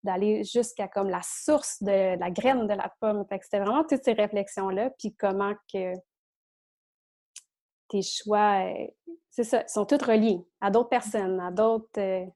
d'aller 0.03 0.45
jusqu'à 0.45 0.89
comme 0.89 1.09
la 1.09 1.21
source 1.23 1.83
de, 1.83 2.19
la 2.19 2.31
graine 2.31 2.67
de 2.67 2.75
la 2.75 2.93
pomme. 3.01 3.25
Fait 3.29 3.39
que 3.39 3.45
c'était 3.45 3.61
vraiment 3.61 3.85
toutes 3.85 4.05
ces 4.05 4.13
réflexions-là, 4.13 4.91
puis 4.99 5.15
comment 5.15 5.55
que 5.73 5.93
tes 7.89 8.03
choix, 8.03 8.65
euh, 8.67 8.87
c'est 9.31 9.45
ça, 9.45 9.67
sont 9.69 9.85
toutes 9.85 10.03
reliés 10.03 10.41
à 10.61 10.71
d'autres 10.71 10.89
personnes, 10.89 11.39
à 11.41 11.51
d'autres... 11.51 11.87
Euh, 11.99 12.27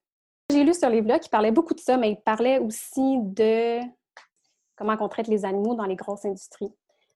j'ai 0.50 0.62
lu 0.62 0.74
ce 0.74 0.88
livre-là 0.88 1.18
qui 1.18 1.28
parlait 1.28 1.50
beaucoup 1.50 1.74
de 1.74 1.80
ça, 1.80 1.96
mais 1.96 2.12
il 2.12 2.22
parlait 2.22 2.60
aussi 2.60 3.18
de 3.20 3.80
comment 4.76 4.96
on 5.00 5.08
traite 5.08 5.28
les 5.28 5.44
animaux 5.44 5.74
dans 5.74 5.84
les 5.84 5.96
grosses 5.96 6.24
industries. 6.24 6.72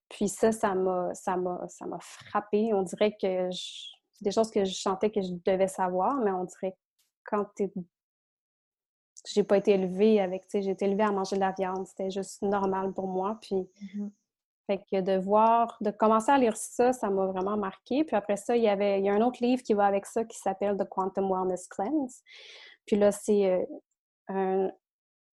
Puis 0.09 0.29
ça, 0.29 0.51
ça 0.51 0.75
m'a, 0.75 1.15
ça 1.15 1.37
m'a, 1.37 1.67
ça 1.69 1.87
m'a 1.87 1.99
frappé. 2.01 2.75
On 2.75 2.83
dirait 2.83 3.13
que 3.13 3.51
c'est 3.53 4.25
des 4.25 4.33
choses 4.33 4.51
que 4.51 4.65
je 4.65 4.75
sentais 4.75 5.11
que 5.11 5.23
je 5.23 5.33
devais 5.47 5.69
savoir, 5.69 6.17
mais 6.17 6.33
on 6.33 6.45
dirait 6.45 6.73
que 6.73 6.79
quand 7.25 7.47
j'ai 9.27 9.45
pas 9.45 9.59
été 9.59 9.73
élevée 9.73 10.21
avec, 10.21 10.43
tu 10.43 10.51
sais, 10.51 10.63
j'ai 10.63 10.71
été 10.71 10.87
élevée 10.87 11.05
à 11.05 11.13
manger 11.13 11.37
de 11.37 11.41
la 11.41 11.53
viande, 11.53 11.87
c'était 11.87 12.11
juste 12.11 12.43
normal 12.43 12.93
pour 12.93 13.07
moi. 13.07 13.39
Puis, 13.41 13.55
mm-hmm. 13.55 14.11
fait 14.67 14.79
que 14.91 15.01
de 15.01 15.19
voir, 15.19 15.77
de 15.81 15.91
commencer 15.91 16.33
à 16.33 16.39
lire 16.39 16.57
ça, 16.57 16.93
ça 16.93 17.09
m'a 17.09 17.27
vraiment 17.27 17.57
marqué. 17.57 18.05
Puis 18.05 18.17
après 18.17 18.37
ça, 18.37 18.57
il 18.57 18.65
y 18.65 18.69
avait, 18.69 18.99
il 18.99 19.05
y 19.05 19.09
a 19.09 19.15
un 19.15 19.21
autre 19.21 19.43
livre 19.43 19.63
qui 19.63 19.75
va 19.75 19.87
avec 19.87 20.07
ça 20.07 20.25
qui 20.25 20.39
s'appelle 20.39 20.77
The 20.77 20.89
Quantum 20.89 21.31
Wellness 21.31 21.69
Cleanse. 21.69 22.23
Puis 22.87 22.97
là, 22.97 23.13
c'est 23.13 23.47
euh, 23.47 23.65
un, 24.29 24.71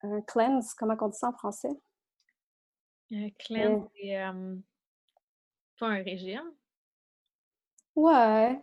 un, 0.04 0.22
cleanse, 0.22 0.74
comment 0.76 0.96
on 1.02 1.08
dit 1.08 1.18
ça 1.18 1.30
en 1.30 1.34
français? 1.34 1.70
Un 3.12 3.30
cleanse, 3.40 3.88
c'est 3.96 4.16
pas 5.80 5.88
un 5.88 6.04
régime? 6.04 6.52
Ouais. 7.96 8.60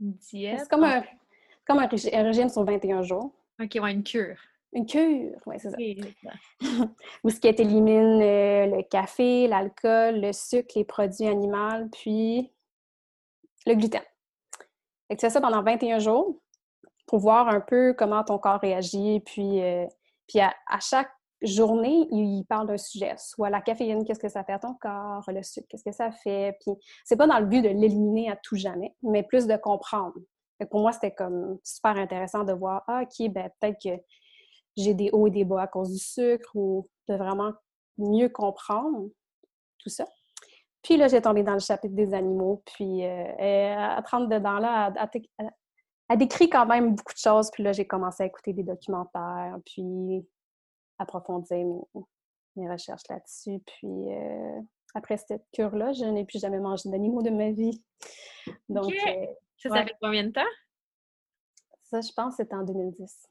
Une 0.00 0.12
diète? 0.14 0.60
C'est 0.60 0.68
comme, 0.68 0.84
un, 0.84 1.02
comme 1.66 1.78
un, 1.78 1.86
régime 1.86 2.48
sur 2.48 2.64
21 2.64 3.02
jours. 3.02 3.32
OK, 3.60 3.78
ouais, 3.80 3.92
une 3.92 4.02
cure. 4.02 4.36
Une 4.72 4.86
cure, 4.86 5.38
oui, 5.46 5.56
c'est 5.58 5.70
ça. 5.70 5.76
Où 7.24 7.30
ce 7.30 7.38
qui 7.38 7.48
élimine 7.48 8.20
euh, 8.20 8.66
le 8.76 8.82
café, 8.82 9.46
l'alcool, 9.46 10.20
le 10.20 10.32
sucre, 10.32 10.72
les 10.76 10.84
produits 10.84 11.26
animaux, 11.26 11.88
puis 11.92 12.50
le 13.66 13.74
gluten. 13.74 14.02
Et 15.10 15.16
tu 15.16 15.20
fais 15.20 15.30
ça 15.30 15.40
pendant 15.40 15.62
21 15.62 16.00
jours 16.00 16.40
pour 17.06 17.20
voir 17.20 17.48
un 17.48 17.60
peu 17.60 17.94
comment 17.96 18.24
ton 18.24 18.38
corps 18.38 18.60
réagit. 18.60 19.20
Puis, 19.20 19.62
euh, 19.62 19.86
puis 20.26 20.40
à, 20.40 20.54
chaque 20.80 21.10
journée, 21.44 22.08
il 22.10 22.44
parle 22.48 22.66
d'un 22.66 22.76
sujet. 22.76 23.14
Soit 23.18 23.50
la 23.50 23.60
caféine, 23.60 24.04
qu'est-ce 24.04 24.18
que 24.18 24.28
ça 24.28 24.44
fait 24.44 24.52
à 24.52 24.58
ton 24.58 24.74
corps, 24.74 25.24
le 25.28 25.42
sucre, 25.42 25.66
qu'est-ce 25.68 25.84
que 25.84 25.92
ça 25.92 26.10
fait. 26.10 26.56
Puis 26.60 26.72
c'est 27.04 27.16
pas 27.16 27.26
dans 27.26 27.38
le 27.38 27.46
but 27.46 27.62
de 27.62 27.68
l'éliminer 27.68 28.30
à 28.30 28.36
tout 28.36 28.56
jamais, 28.56 28.94
mais 29.02 29.22
plus 29.22 29.46
de 29.46 29.56
comprendre. 29.56 30.14
pour 30.70 30.80
moi, 30.80 30.92
c'était 30.92 31.14
comme 31.14 31.58
super 31.62 31.96
intéressant 31.96 32.44
de 32.44 32.52
voir, 32.52 32.84
ah, 32.88 33.02
OK, 33.02 33.28
ben 33.30 33.50
peut-être 33.60 33.78
que 33.82 34.02
j'ai 34.76 34.94
des 34.94 35.10
hauts 35.12 35.26
et 35.26 35.30
des 35.30 35.44
bas 35.44 35.62
à 35.62 35.66
cause 35.66 35.92
du 35.92 35.98
sucre 35.98 36.50
ou 36.54 36.88
de 37.08 37.14
vraiment 37.14 37.52
mieux 37.98 38.28
comprendre 38.28 39.08
tout 39.78 39.90
ça. 39.90 40.04
Puis 40.82 40.96
là, 40.96 41.08
j'ai 41.08 41.22
tombé 41.22 41.42
dans 41.42 41.54
le 41.54 41.60
chapitre 41.60 41.94
des 41.94 42.12
animaux, 42.12 42.62
puis 42.66 43.04
euh, 43.04 43.74
à 43.76 44.02
30 44.02 44.28
dedans 44.28 44.58
là, 44.58 44.92
elle, 46.08 46.18
décrit 46.18 46.50
quand 46.50 46.66
même 46.66 46.94
beaucoup 46.94 47.14
de 47.14 47.18
choses, 47.18 47.50
puis 47.50 47.62
là, 47.62 47.72
j'ai 47.72 47.86
commencé 47.86 48.22
à 48.22 48.26
écouter 48.26 48.52
des 48.52 48.62
documentaires, 48.62 49.56
puis 49.64 50.26
approfondir 50.98 51.66
mes, 52.56 52.70
recherches 52.70 53.08
là-dessus, 53.08 53.60
puis 53.66 54.12
euh, 54.12 54.60
après 54.94 55.16
cette 55.16 55.44
cure-là, 55.52 55.92
je 55.92 56.04
n'ai 56.04 56.24
plus 56.24 56.40
jamais 56.40 56.60
mangé 56.60 56.88
d'animaux 56.88 57.22
de 57.22 57.30
ma 57.30 57.50
vie. 57.50 57.82
Donc, 58.68 58.92
euh, 58.92 59.26
ça, 59.58 59.70
ça 59.70 59.84
fait 59.84 59.96
combien 60.00 60.24
de 60.24 60.30
temps? 60.30 60.42
Ça, 61.82 62.00
je 62.00 62.12
pense, 62.12 62.36
c'était 62.36 62.54
en 62.54 62.62
2010. 62.62 63.28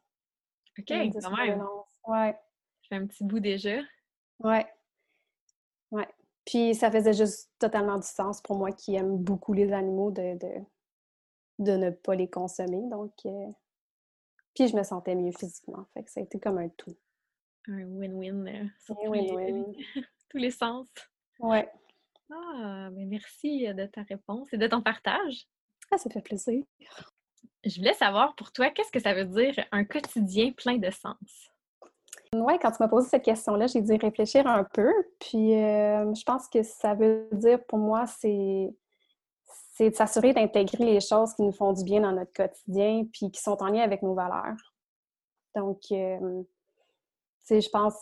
OK, 0.79 0.85
quand 0.87 1.37
même. 1.37 1.63
Ouais. 2.07 2.37
J'ai 2.81 2.95
un 2.95 3.07
petit 3.07 3.23
bout 3.23 3.39
déjà. 3.39 3.79
Ouais. 4.39 4.65
Ouais. 5.91 6.07
Puis 6.45 6.75
ça 6.75 6.91
faisait 6.91 7.13
juste 7.13 7.51
totalement 7.59 7.97
du 7.97 8.07
sens 8.07 8.41
pour 8.41 8.57
moi 8.57 8.71
qui 8.71 8.95
aime 8.95 9.17
beaucoup 9.17 9.53
les 9.53 9.71
animaux 9.71 10.11
de, 10.11 10.37
de, 11.59 11.71
ne 11.71 11.89
pas 11.91 12.15
les 12.15 12.29
consommer. 12.29 12.81
Donc, 12.89 13.13
euh, 13.25 13.47
puis 14.53 14.67
je 14.67 14.75
me 14.75 14.83
sentais 14.83 15.15
mieux 15.15 15.31
physiquement. 15.31 15.85
Fait 15.93 16.03
que 16.03 16.11
ça 16.11 16.19
a 16.19 16.23
été 16.23 16.39
comme 16.39 16.57
un 16.57 16.69
tout. 16.69 16.95
Un 17.67 17.83
win-win. 17.83 18.47
Euh, 18.47 18.93
win-win. 19.07 19.73
tous 20.29 20.37
les 20.37 20.51
sens. 20.51 20.87
Ouais. 21.39 21.69
Ah, 22.31 22.89
ben 22.91 23.07
merci 23.07 23.67
de 23.73 23.85
ta 23.85 24.01
réponse 24.03 24.51
et 24.53 24.57
de 24.57 24.67
ton 24.67 24.81
partage. 24.81 25.47
Ah, 25.91 25.97
ça 25.97 26.09
fait 26.09 26.21
plaisir. 26.21 26.63
Je 27.63 27.77
voulais 27.77 27.93
savoir 27.93 28.35
pour 28.35 28.51
toi, 28.51 28.69
qu'est-ce 28.69 28.91
que 28.91 28.99
ça 28.99 29.13
veut 29.13 29.25
dire 29.25 29.53
un 29.71 29.85
quotidien 29.85 30.51
plein 30.51 30.77
de 30.77 30.89
sens? 30.89 31.49
Oui, 32.33 32.53
quand 32.61 32.71
tu 32.71 32.77
m'as 32.79 32.87
posé 32.87 33.09
cette 33.09 33.23
question-là, 33.23 33.67
j'ai 33.67 33.81
dû 33.81 33.93
réfléchir 33.95 34.47
un 34.47 34.63
peu. 34.63 34.91
Puis 35.19 35.53
euh, 35.53 36.13
je 36.13 36.23
pense 36.23 36.47
que 36.47 36.63
ça 36.63 36.95
veut 36.95 37.29
dire 37.31 37.63
pour 37.65 37.79
moi, 37.79 38.05
c'est 38.07 38.73
c'est 39.75 39.89
de 39.89 39.95
s'assurer 39.95 40.33
d'intégrer 40.33 40.85
les 40.85 40.99
choses 40.99 41.33
qui 41.33 41.41
nous 41.41 41.51
font 41.51 41.73
du 41.73 41.83
bien 41.83 42.01
dans 42.01 42.11
notre 42.11 42.33
quotidien 42.33 43.05
puis 43.11 43.31
qui 43.31 43.41
sont 43.41 43.61
en 43.61 43.67
lien 43.67 43.81
avec 43.81 44.03
nos 44.03 44.13
valeurs. 44.13 44.73
Donc, 45.55 45.79
euh, 45.91 46.43
sais, 47.43 47.61
je 47.61 47.69
pense 47.69 47.93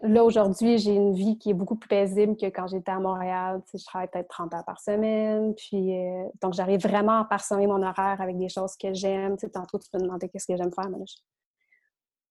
Là, 0.00 0.22
aujourd'hui, 0.22 0.78
j'ai 0.78 0.94
une 0.94 1.12
vie 1.12 1.38
qui 1.38 1.50
est 1.50 1.54
beaucoup 1.54 1.74
plus 1.74 1.88
paisible 1.88 2.36
que 2.36 2.46
quand 2.46 2.68
j'étais 2.68 2.92
à 2.92 3.00
Montréal. 3.00 3.60
Tu 3.64 3.72
sais, 3.72 3.78
je 3.78 3.84
travaille 3.84 4.08
peut-être 4.08 4.28
30 4.28 4.54
heures 4.54 4.64
par 4.64 4.80
semaine. 4.80 5.54
Puis, 5.56 5.98
euh, 5.98 6.24
donc, 6.40 6.52
j'arrive 6.54 6.80
vraiment 6.80 7.20
à 7.20 7.24
parsemer 7.24 7.66
mon 7.66 7.82
horaire 7.82 8.20
avec 8.20 8.38
des 8.38 8.48
choses 8.48 8.76
que 8.76 8.94
j'aime. 8.94 9.36
Tu 9.36 9.46
sais, 9.46 9.50
tantôt, 9.50 9.76
tu 9.78 9.90
peux 9.90 9.98
me 9.98 10.04
demander 10.04 10.28
qu'est-ce 10.28 10.46
que 10.46 10.56
j'aime 10.56 10.72
faire, 10.72 10.88
mais 10.88 10.98
là, 10.98 11.04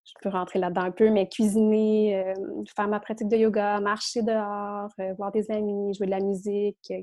je, 0.06 0.14
peux 0.22 0.30
rentrer 0.30 0.60
là-dedans 0.60 0.84
un 0.84 0.92
peu. 0.92 1.10
Mais 1.10 1.28
cuisiner, 1.28 2.16
euh, 2.16 2.34
faire 2.74 2.88
ma 2.88 3.02
pratique 3.02 3.28
de 3.28 3.36
yoga, 3.36 3.82
marcher 3.82 4.22
dehors, 4.22 4.90
euh, 5.02 5.14
voir 5.16 5.34
des 5.34 5.52
amis, 5.52 5.94
jouer 5.94 6.06
de 6.06 6.12
la 6.12 6.22
musique. 6.22 6.94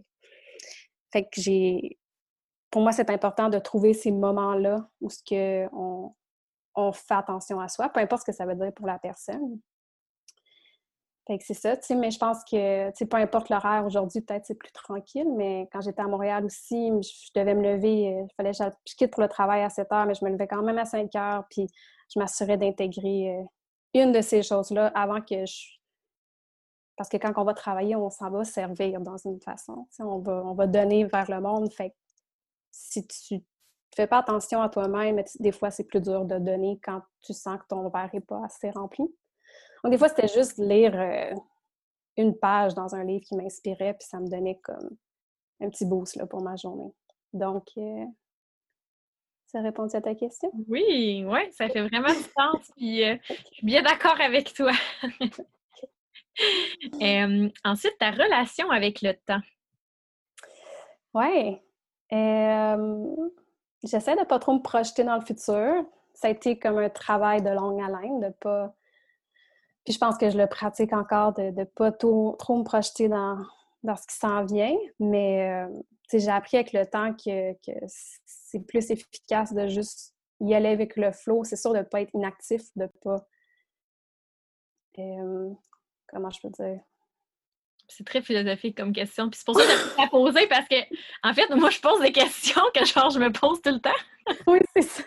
Fait 1.12 1.24
que 1.24 1.42
j'ai... 1.42 1.98
Pour 2.70 2.80
moi, 2.80 2.92
c'est 2.92 3.10
important 3.10 3.50
de 3.50 3.58
trouver 3.58 3.92
ces 3.92 4.10
moments-là 4.12 4.88
où 5.02 5.10
ce 5.10 5.22
que 5.22 5.68
on, 5.74 6.14
on 6.74 6.92
fait 6.92 7.14
attention 7.14 7.60
à 7.60 7.68
soi, 7.68 7.88
peu 7.88 8.00
importe 8.00 8.22
ce 8.22 8.26
que 8.30 8.36
ça 8.36 8.46
veut 8.46 8.54
dire 8.54 8.72
pour 8.72 8.86
la 8.86 8.98
personne. 8.98 9.60
Fait 11.26 11.38
c'est 11.40 11.54
ça, 11.54 11.74
tu 11.76 11.86
sais, 11.86 11.94
mais 11.94 12.10
je 12.10 12.18
pense 12.18 12.44
que, 12.44 12.88
tu 12.90 12.96
sais, 12.96 13.06
peu 13.06 13.16
importe 13.16 13.48
l'horaire, 13.48 13.86
aujourd'hui, 13.86 14.20
peut-être 14.20 14.44
c'est 14.44 14.54
plus 14.54 14.72
tranquille, 14.72 15.28
mais 15.34 15.66
quand 15.72 15.80
j'étais 15.80 16.02
à 16.02 16.06
Montréal 16.06 16.44
aussi, 16.44 16.90
je 17.00 17.30
devais 17.34 17.54
me 17.54 17.62
lever, 17.62 18.00
il 18.02 18.14
euh, 18.14 18.26
fallait 18.36 18.52
que 18.52 18.58
je 18.58 18.94
quitte 18.94 19.10
pour 19.10 19.22
le 19.22 19.28
travail 19.28 19.62
à 19.62 19.70
7 19.70 19.90
heures, 19.90 20.04
mais 20.04 20.14
je 20.14 20.22
me 20.22 20.30
levais 20.30 20.46
quand 20.46 20.62
même 20.62 20.76
à 20.76 20.84
5 20.84 21.14
heures, 21.16 21.44
puis 21.48 21.66
je 22.12 22.18
m'assurais 22.18 22.58
d'intégrer 22.58 23.38
euh, 23.38 23.42
une 23.94 24.12
de 24.12 24.20
ces 24.20 24.42
choses-là 24.42 24.88
avant 24.88 25.22
que 25.22 25.46
je... 25.46 25.78
Parce 26.96 27.08
que 27.08 27.16
quand 27.16 27.32
on 27.38 27.44
va 27.44 27.54
travailler, 27.54 27.96
on 27.96 28.10
s'en 28.10 28.30
va 28.30 28.44
servir 28.44 29.00
dans 29.00 29.16
une 29.16 29.40
façon, 29.40 29.86
tu 29.90 29.96
sais, 29.96 30.02
on 30.02 30.18
va, 30.18 30.42
on 30.44 30.52
va 30.52 30.66
donner 30.66 31.04
vers 31.06 31.30
le 31.30 31.40
monde, 31.40 31.72
fait 31.72 31.94
si 32.70 33.06
tu 33.06 33.40
fais 33.94 34.06
pas 34.06 34.18
attention 34.18 34.60
à 34.60 34.68
toi-même, 34.68 35.22
des 35.40 35.52
fois, 35.52 35.70
c'est 35.70 35.84
plus 35.84 36.00
dur 36.00 36.24
de 36.24 36.38
donner 36.38 36.78
quand 36.82 37.02
tu 37.22 37.32
sens 37.32 37.58
que 37.58 37.66
ton 37.68 37.88
verre 37.88 38.10
n'est 38.12 38.20
pas 38.20 38.44
assez 38.44 38.70
rempli. 38.70 39.04
Donc, 39.82 39.92
des 39.92 39.98
fois, 39.98 40.08
c'était 40.08 40.28
juste 40.28 40.58
lire 40.58 40.98
euh, 40.98 41.34
une 42.16 42.38
page 42.38 42.74
dans 42.74 42.94
un 42.94 43.04
livre 43.04 43.24
qui 43.26 43.36
m'inspirait, 43.36 43.94
puis 43.94 44.06
ça 44.08 44.20
me 44.20 44.28
donnait 44.28 44.60
comme 44.62 44.90
un 45.60 45.68
petit 45.68 45.84
boost 45.84 46.16
là, 46.16 46.26
pour 46.26 46.42
ma 46.42 46.56
journée. 46.56 46.92
Donc, 47.32 47.66
euh, 47.76 48.04
ça 49.46 49.60
répond 49.60 49.86
à 49.92 50.00
ta 50.00 50.14
question? 50.14 50.50
Oui, 50.68 51.24
oui, 51.26 51.40
ça 51.52 51.68
fait 51.68 51.86
vraiment 51.86 52.08
du 52.08 52.14
sens, 52.36 52.72
puis 52.76 53.04
euh, 53.04 53.16
je 53.28 53.34
suis 53.52 53.66
bien 53.66 53.82
d'accord 53.82 54.20
avec 54.20 54.54
toi. 54.54 54.72
ensuite, 57.64 57.96
ta 57.98 58.10
relation 58.10 58.70
avec 58.70 59.02
le 59.02 59.12
temps? 59.26 59.42
Oui. 61.12 61.60
J'essaie 63.84 64.16
de 64.16 64.24
pas 64.24 64.38
trop 64.38 64.54
me 64.54 64.62
projeter 64.62 65.04
dans 65.04 65.16
le 65.16 65.24
futur. 65.24 65.84
Ça 66.14 66.28
a 66.28 66.30
été 66.30 66.58
comme 66.58 66.78
un 66.78 66.88
travail 66.88 67.42
de 67.42 67.50
longue 67.50 67.80
haleine, 67.80 68.20
de 68.20 68.30
pas 68.40 68.74
puis 69.84 69.92
je 69.92 69.98
pense 69.98 70.16
que 70.16 70.30
je 70.30 70.38
le 70.38 70.46
pratique 70.46 70.92
encore 70.92 71.34
de 71.34 71.50
ne 71.50 71.64
pas 71.64 71.92
trop, 71.92 72.36
me 72.56 72.64
projeter 72.64 73.08
dans, 73.08 73.38
dans 73.82 73.96
ce 73.96 74.06
qui 74.06 74.16
s'en 74.16 74.44
vient. 74.44 74.76
Mais 74.98 75.50
euh, 75.50 75.82
j'ai 76.10 76.30
appris 76.30 76.56
avec 76.56 76.72
le 76.72 76.86
temps 76.86 77.12
que, 77.14 77.54
c'est 78.24 78.60
plus 78.60 78.90
efficace 78.90 79.52
de 79.52 79.66
juste 79.66 80.14
y 80.40 80.54
aller 80.54 80.70
avec 80.70 80.96
le 80.96 81.12
flow. 81.12 81.44
C'est 81.44 81.56
sûr 81.56 81.72
de 81.72 81.78
ne 81.78 81.82
pas 81.82 82.00
être 82.00 82.14
inactif, 82.14 82.62
de 82.76 82.84
ne 82.84 82.88
pas. 83.02 83.26
Euh, 84.98 85.50
comment 86.08 86.30
je 86.30 86.40
peux 86.40 86.50
dire? 86.50 86.80
C'est 87.88 88.06
très 88.06 88.22
philosophique 88.22 88.76
comme 88.76 88.92
question. 88.92 89.28
Puis 89.28 89.38
c'est 89.38 89.46
pour 89.46 89.60
ça 89.60 89.66
que 89.66 89.72
je 89.72 90.02
la 90.02 90.08
poser 90.08 90.46
parce 90.46 90.66
que, 90.68 90.76
en 91.22 91.34
fait, 91.34 91.48
moi, 91.54 91.70
je 91.70 91.80
pose 91.80 92.00
des 92.00 92.12
questions 92.12 92.62
que 92.74 92.84
genre, 92.84 93.10
je 93.10 93.18
me 93.18 93.30
pose 93.30 93.60
tout 93.62 93.72
le 93.72 93.80
temps. 93.80 93.90
oui, 94.46 94.60
c'est 94.74 94.82
ça. 94.82 95.02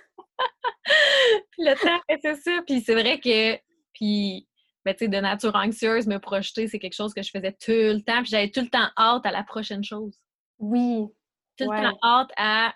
le 1.57 1.73
temps, 1.75 2.01
c'est 2.23 2.35
ça. 2.35 2.61
Puis 2.65 2.81
c'est 2.81 2.95
vrai 2.95 3.19
que. 3.19 3.57
Puis 3.93 4.47
ben, 4.87 4.93
tu 4.93 4.99
sais, 4.99 5.07
de 5.09 5.17
nature 5.17 5.53
anxieuse, 5.53 6.07
me 6.07 6.17
projeter, 6.17 6.69
c'est 6.69 6.79
quelque 6.79 6.95
chose 6.95 7.13
que 7.13 7.21
je 7.21 7.29
faisais 7.29 7.51
tout 7.51 7.71
le 7.71 7.99
temps. 7.99 8.21
Puis 8.21 8.31
j'avais 8.31 8.49
tout 8.49 8.61
le 8.61 8.69
temps 8.69 8.87
hâte 8.97 9.25
à 9.25 9.31
la 9.31 9.43
prochaine 9.43 9.83
chose. 9.83 10.17
Oui. 10.59 11.07
Tout 11.57 11.69
le 11.69 11.81
temps 11.81 11.97
hâte 12.01 12.31
à 12.37 12.73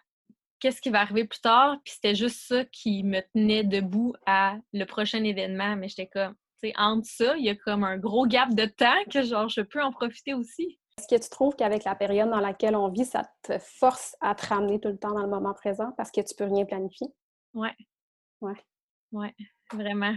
qu'est-ce 0.60 0.82
qui 0.82 0.90
va 0.90 1.00
arriver 1.00 1.24
plus 1.24 1.40
tard. 1.40 1.78
Puis 1.86 1.94
c'était 1.94 2.16
juste 2.16 2.42
ça 2.48 2.66
qui 2.66 3.04
me 3.04 3.22
tenait 3.34 3.64
debout 3.64 4.14
à 4.26 4.58
le 4.74 4.84
prochain 4.84 5.24
événement. 5.24 5.78
Mais 5.78 5.88
j'étais 5.88 6.08
comme, 6.08 6.36
tu 6.62 6.70
sais, 6.70 6.74
entre 6.78 7.08
ça, 7.08 7.38
il 7.38 7.46
y 7.46 7.50
a 7.50 7.56
comme 7.56 7.84
un 7.84 7.98
gros 7.98 8.26
gap 8.26 8.54
de 8.54 8.66
temps 8.66 9.04
que 9.10 9.24
genre, 9.24 9.50
je 9.50 9.62
peux 9.62 9.82
en 9.82 9.92
profiter 9.92 10.34
aussi. 10.34 10.80
Est-ce 10.98 11.08
que 11.08 11.22
tu 11.22 11.30
trouves 11.30 11.56
qu'avec 11.56 11.84
la 11.84 11.96
période 11.96 12.30
dans 12.30 12.40
laquelle 12.40 12.76
on 12.76 12.90
vit, 12.90 13.06
ça 13.06 13.24
te 13.44 13.58
force 13.60 14.16
à 14.22 14.36
te 14.36 14.46
ramener 14.46 14.80
tout 14.80 14.90
le 14.90 14.98
temps 14.98 15.14
dans 15.14 15.24
le 15.24 15.30
moment 15.30 15.54
présent 15.54 15.92
parce 15.98 16.12
que 16.12 16.22
tu 16.22 16.36
peux 16.36 16.46
rien 16.46 16.66
planifier? 16.66 17.08
Ouais. 17.54 17.76
Ouais. 18.42 18.56
Ouais, 19.12 19.34
vraiment. 19.74 20.16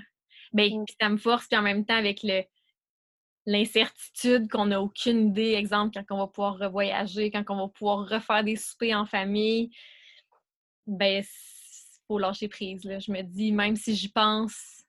Ben, 0.53 0.81
mmh. 0.81 0.85
ça 1.01 1.09
me 1.09 1.17
force, 1.17 1.47
puis 1.47 1.59
en 1.59 1.63
même 1.63 1.85
temps, 1.85 1.97
avec 1.97 2.23
le 2.23 2.43
l'incertitude 3.47 4.51
qu'on 4.51 4.67
n'a 4.67 4.81
aucune 4.81 5.29
idée, 5.29 5.53
exemple, 5.53 6.03
quand 6.09 6.15
on 6.15 6.19
va 6.19 6.27
pouvoir 6.29 6.59
revoyager, 6.59 7.31
quand 7.31 7.45
on 7.49 7.67
va 7.67 7.69
pouvoir 7.69 8.09
refaire 8.09 8.43
des 8.43 8.57
soupers 8.57 8.95
en 8.95 9.05
famille, 9.05 9.71
ben, 10.87 11.23
faut 12.07 12.19
lâcher 12.19 12.49
prise. 12.49 12.85
Là. 12.85 12.99
Je 12.99 13.13
me 13.13 13.23
dis, 13.23 13.53
même 13.53 13.77
si 13.77 13.95
j'y 13.95 14.09
pense 14.09 14.84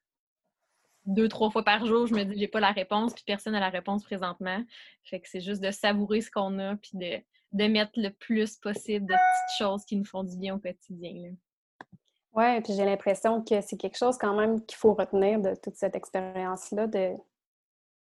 deux, 1.06 1.28
trois 1.30 1.52
fois 1.52 1.64
par 1.64 1.86
jour, 1.86 2.08
je 2.08 2.14
me 2.14 2.24
dis, 2.24 2.40
j'ai 2.40 2.48
pas 2.48 2.60
la 2.60 2.72
réponse, 2.72 3.14
puis 3.14 3.24
personne 3.26 3.54
n'a 3.54 3.60
la 3.60 3.70
réponse 3.70 4.04
présentement. 4.04 4.64
Fait 5.04 5.20
que 5.20 5.30
c'est 5.30 5.42
juste 5.42 5.62
de 5.62 5.72
savourer 5.72 6.22
ce 6.22 6.32
qu'on 6.32 6.58
a, 6.60 6.76
puis 6.76 6.92
de, 6.94 7.22
de 7.54 7.68
mettre 7.68 7.94
le 7.96 8.10
plus 8.10 8.58
possible 8.58 9.06
de 9.06 9.14
petites 9.14 9.58
choses 9.58 9.86
qui 9.86 9.96
nous 9.96 10.06
font 10.06 10.24
du 10.24 10.38
bien 10.38 10.56
au 10.56 10.60
quotidien. 10.60 11.34
Oui, 12.34 12.62
puis 12.62 12.74
j'ai 12.74 12.84
l'impression 12.84 13.42
que 13.44 13.62
c'est 13.62 13.78
quelque 13.78 13.98
chose 13.98 14.18
quand 14.18 14.36
même 14.36 14.66
qu'il 14.66 14.78
faut 14.78 14.94
retenir 14.94 15.40
de 15.40 15.56
toute 15.56 15.76
cette 15.76 15.96
expérience-là, 15.96 16.88
de, 16.88 17.14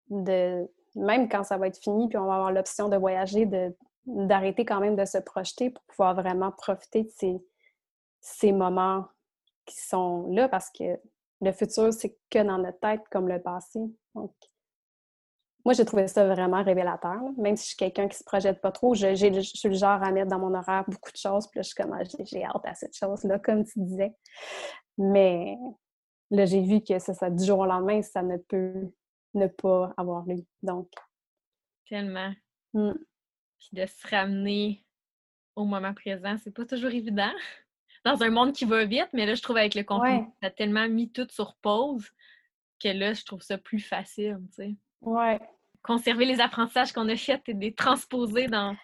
de 0.08 0.66
même 0.94 1.28
quand 1.28 1.44
ça 1.44 1.58
va 1.58 1.66
être 1.66 1.78
fini, 1.78 2.08
puis 2.08 2.16
on 2.16 2.26
va 2.26 2.34
avoir 2.34 2.52
l'option 2.52 2.88
de 2.88 2.96
voyager, 2.96 3.44
de, 3.44 3.76
d'arrêter 4.06 4.64
quand 4.64 4.80
même 4.80 4.96
de 4.96 5.04
se 5.04 5.18
projeter 5.18 5.70
pour 5.70 5.82
pouvoir 5.84 6.14
vraiment 6.14 6.52
profiter 6.52 7.04
de 7.04 7.10
ces, 7.10 7.36
ces 8.20 8.52
moments 8.52 9.06
qui 9.66 9.78
sont 9.78 10.28
là, 10.30 10.48
parce 10.48 10.70
que 10.70 10.98
le 11.44 11.52
futur, 11.52 11.92
c'est 11.92 12.16
que 12.30 12.42
dans 12.42 12.58
notre 12.58 12.80
tête 12.80 13.02
comme 13.10 13.28
le 13.28 13.40
passé. 13.40 13.80
Donc, 14.14 14.32
moi, 15.64 15.72
j'ai 15.72 15.84
trouvé 15.84 16.06
ça 16.08 16.26
vraiment 16.26 16.62
révélateur. 16.62 17.20
Même 17.38 17.56
si 17.56 17.64
je 17.64 17.68
suis 17.68 17.76
quelqu'un 17.76 18.06
qui 18.06 18.18
se 18.18 18.24
projette 18.24 18.60
pas 18.60 18.70
trop, 18.70 18.94
je, 18.94 19.14
je, 19.14 19.40
suis 19.40 19.68
le 19.68 19.74
genre 19.74 20.02
à 20.02 20.10
mettre 20.10 20.28
dans 20.28 20.38
mon 20.38 20.54
horaire 20.54 20.84
beaucoup 20.86 21.10
de 21.10 21.16
choses. 21.16 21.46
Puis 21.48 21.58
là, 21.58 21.62
je 21.62 21.68
suis 21.68 21.74
comme, 21.74 21.92
ah, 21.92 22.02
j'ai 22.24 22.44
hâte 22.44 22.64
à 22.64 22.74
cette 22.74 22.96
chose-là, 22.96 23.38
comme 23.38 23.64
tu 23.64 23.80
disais. 23.80 24.14
Mais 24.98 25.56
là, 26.30 26.44
j'ai 26.44 26.60
vu 26.60 26.82
que 26.82 26.98
ça, 26.98 27.14
ça, 27.14 27.30
du 27.30 27.44
jour 27.44 27.60
au 27.60 27.66
lendemain, 27.66 28.02
ça 28.02 28.22
ne 28.22 28.36
peut 28.36 28.92
ne 29.32 29.46
pas 29.46 29.92
avoir 29.96 30.26
lieu. 30.26 30.44
Donc. 30.62 30.90
Tellement. 31.88 32.32
Mmh. 32.74 32.92
Puis 33.58 33.68
de 33.72 33.86
se 33.86 34.06
ramener 34.08 34.84
au 35.56 35.64
moment 35.64 35.94
présent, 35.94 36.36
c'est 36.42 36.54
pas 36.54 36.66
toujours 36.66 36.90
évident. 36.90 37.32
Dans 38.04 38.22
un 38.22 38.30
monde 38.30 38.52
qui 38.52 38.64
va 38.64 38.84
vite, 38.84 39.08
mais 39.12 39.26
là, 39.26 39.34
je 39.34 39.42
trouve 39.42 39.56
avec 39.56 39.74
le 39.74 39.82
contenu, 39.82 40.26
ça 40.42 40.48
a 40.48 40.50
tellement 40.50 40.88
mis 40.88 41.10
tout 41.10 41.26
sur 41.30 41.54
pause 41.56 42.10
que 42.82 42.88
là, 42.88 43.14
je 43.14 43.24
trouve 43.24 43.40
ça 43.42 43.56
plus 43.56 43.80
facile, 43.80 44.38
tu 44.48 44.54
sais. 44.54 44.74
Ouais. 45.00 45.40
Conserver 45.82 46.24
les 46.24 46.40
apprentissages 46.40 46.92
qu'on 46.92 47.08
a 47.08 47.16
faits 47.16 47.42
et 47.48 47.52
les 47.54 47.74
transposer 47.74 48.46
dans 48.46 48.76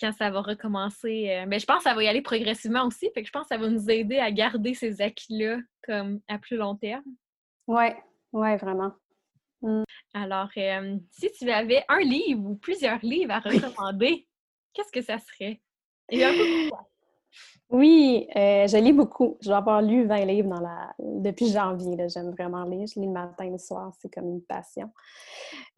quand 0.00 0.12
ça 0.12 0.30
va 0.30 0.40
recommencer. 0.40 1.24
Mais 1.24 1.42
euh, 1.42 1.46
ben, 1.46 1.60
je 1.60 1.66
pense 1.66 1.78
que 1.78 1.82
ça 1.84 1.94
va 1.94 2.02
y 2.02 2.08
aller 2.08 2.22
progressivement 2.22 2.84
aussi. 2.84 3.10
Fait 3.14 3.22
que 3.22 3.26
je 3.26 3.32
pense 3.32 3.44
que 3.44 3.54
ça 3.54 3.58
va 3.58 3.68
nous 3.68 3.90
aider 3.90 4.18
à 4.18 4.30
garder 4.32 4.74
ces 4.74 5.00
acquis-là 5.00 5.58
comme 5.84 6.20
à 6.28 6.38
plus 6.38 6.56
long 6.56 6.74
terme. 6.74 7.04
Ouais, 7.66 7.96
ouais, 8.32 8.56
vraiment. 8.56 8.92
Mmh. 9.62 9.84
Alors, 10.14 10.50
euh, 10.56 10.96
si 11.10 11.30
tu 11.32 11.50
avais 11.50 11.84
un 11.88 12.00
livre 12.00 12.44
ou 12.44 12.56
plusieurs 12.56 12.98
livres 13.02 13.32
à 13.32 13.38
recommander, 13.38 14.26
qu'est-ce 14.72 14.92
que 14.92 15.02
ça 15.02 15.18
serait? 15.18 15.60
Et 16.10 16.24
un 16.24 16.32
peu 16.32 16.76
oui, 17.72 18.28
euh, 18.36 18.66
je 18.66 18.76
lis 18.76 18.92
beaucoup. 18.92 19.38
Je 19.40 19.48
dois 19.48 19.56
avoir 19.56 19.80
lu 19.80 20.04
20 20.04 20.26
livres 20.26 20.54
depuis 20.98 21.48
janvier. 21.48 21.96
J'aime 22.08 22.30
vraiment 22.30 22.64
lire. 22.64 22.86
Je 22.86 23.00
lis 23.00 23.06
le 23.06 23.12
matin 23.12 23.44
et 23.44 23.50
le 23.50 23.56
soir. 23.56 23.92
C'est 23.98 24.12
comme 24.12 24.28
une 24.28 24.42
passion. 24.42 24.90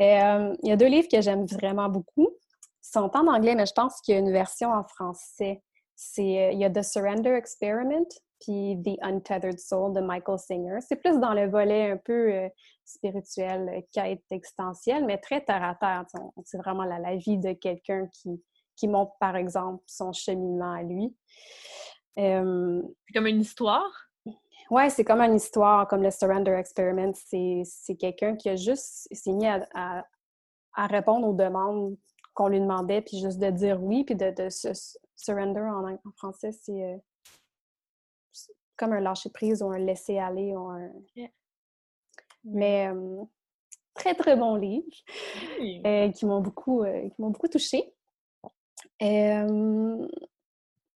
Euh, 0.02 0.56
il 0.64 0.68
y 0.68 0.72
a 0.72 0.76
deux 0.76 0.88
livres 0.88 1.06
que 1.08 1.20
j'aime 1.20 1.46
vraiment 1.46 1.88
beaucoup. 1.88 2.28
Ils 2.82 2.90
sont 2.90 3.10
en 3.14 3.28
anglais, 3.28 3.54
mais 3.54 3.66
je 3.66 3.72
pense 3.72 4.00
qu'il 4.00 4.14
y 4.14 4.16
a 4.16 4.20
une 4.20 4.32
version 4.32 4.72
en 4.72 4.82
français. 4.82 5.62
C'est, 5.94 6.48
euh, 6.48 6.50
il 6.50 6.58
y 6.58 6.64
a 6.64 6.70
The 6.70 6.82
Surrender 6.82 7.30
Experiment 7.30 8.08
puis 8.40 8.76
The 8.84 8.98
Untethered 9.00 9.58
Soul 9.60 9.94
de 9.94 10.00
Michael 10.00 10.38
Singer. 10.38 10.78
C'est 10.80 10.96
plus 10.96 11.18
dans 11.18 11.32
le 11.32 11.48
volet 11.48 11.92
un 11.92 11.96
peu 11.96 12.50
spirituel, 12.84 13.84
quête 13.92 14.24
existentielle, 14.30 15.06
mais 15.06 15.16
très 15.16 15.40
terre 15.42 15.62
à 15.62 15.76
terre. 15.76 16.04
C'est 16.44 16.58
vraiment 16.58 16.84
la 16.84 17.16
vie 17.16 17.38
de 17.38 17.52
quelqu'un 17.52 18.06
qui, 18.12 18.42
qui 18.76 18.88
montre, 18.88 19.12
par 19.20 19.36
exemple, 19.36 19.82
son 19.86 20.12
cheminement 20.12 20.72
à 20.72 20.82
lui. 20.82 21.14
c'est 22.16 23.12
comme 23.14 23.26
une 23.26 23.40
histoire? 23.40 24.08
Oui, 24.70 24.90
c'est 24.90 25.04
comme 25.04 25.20
une 25.20 25.36
histoire, 25.36 25.86
comme 25.88 26.02
le 26.02 26.10
Surrender 26.10 26.52
Experiment. 26.52 27.12
C'est 27.14 27.96
quelqu'un 27.98 28.36
qui 28.36 28.48
a 28.48 28.56
juste 28.56 29.08
s'est 29.12 29.32
mis 29.32 29.46
à, 29.46 30.06
répondre 30.76 31.28
aux 31.28 31.34
demandes 31.34 31.96
qu'on 32.34 32.48
lui 32.48 32.60
demandait, 32.60 33.02
puis 33.02 33.20
juste 33.20 33.38
de 33.38 33.50
dire 33.50 33.80
oui, 33.80 34.04
puis 34.04 34.16
de, 34.16 34.30
de 34.30 34.48
se 34.48 34.68
surrender 35.14 35.60
en, 35.60 35.96
français, 36.16 36.50
c'est 36.50 37.00
comme 38.76 38.92
un 38.92 39.00
lâcher-prise 39.00 39.62
ou 39.62 39.70
un 39.70 39.78
laisser-aller. 39.78 40.54
Mais 42.44 42.90
très, 43.94 44.14
très 44.14 44.36
bon 44.36 44.56
livre 44.56 44.86
euh, 45.86 46.10
qui 46.10 46.26
m'ont 46.26 46.40
beaucoup, 46.40 46.82
euh, 46.82 47.08
beaucoup 47.18 47.48
touchée 47.48 47.94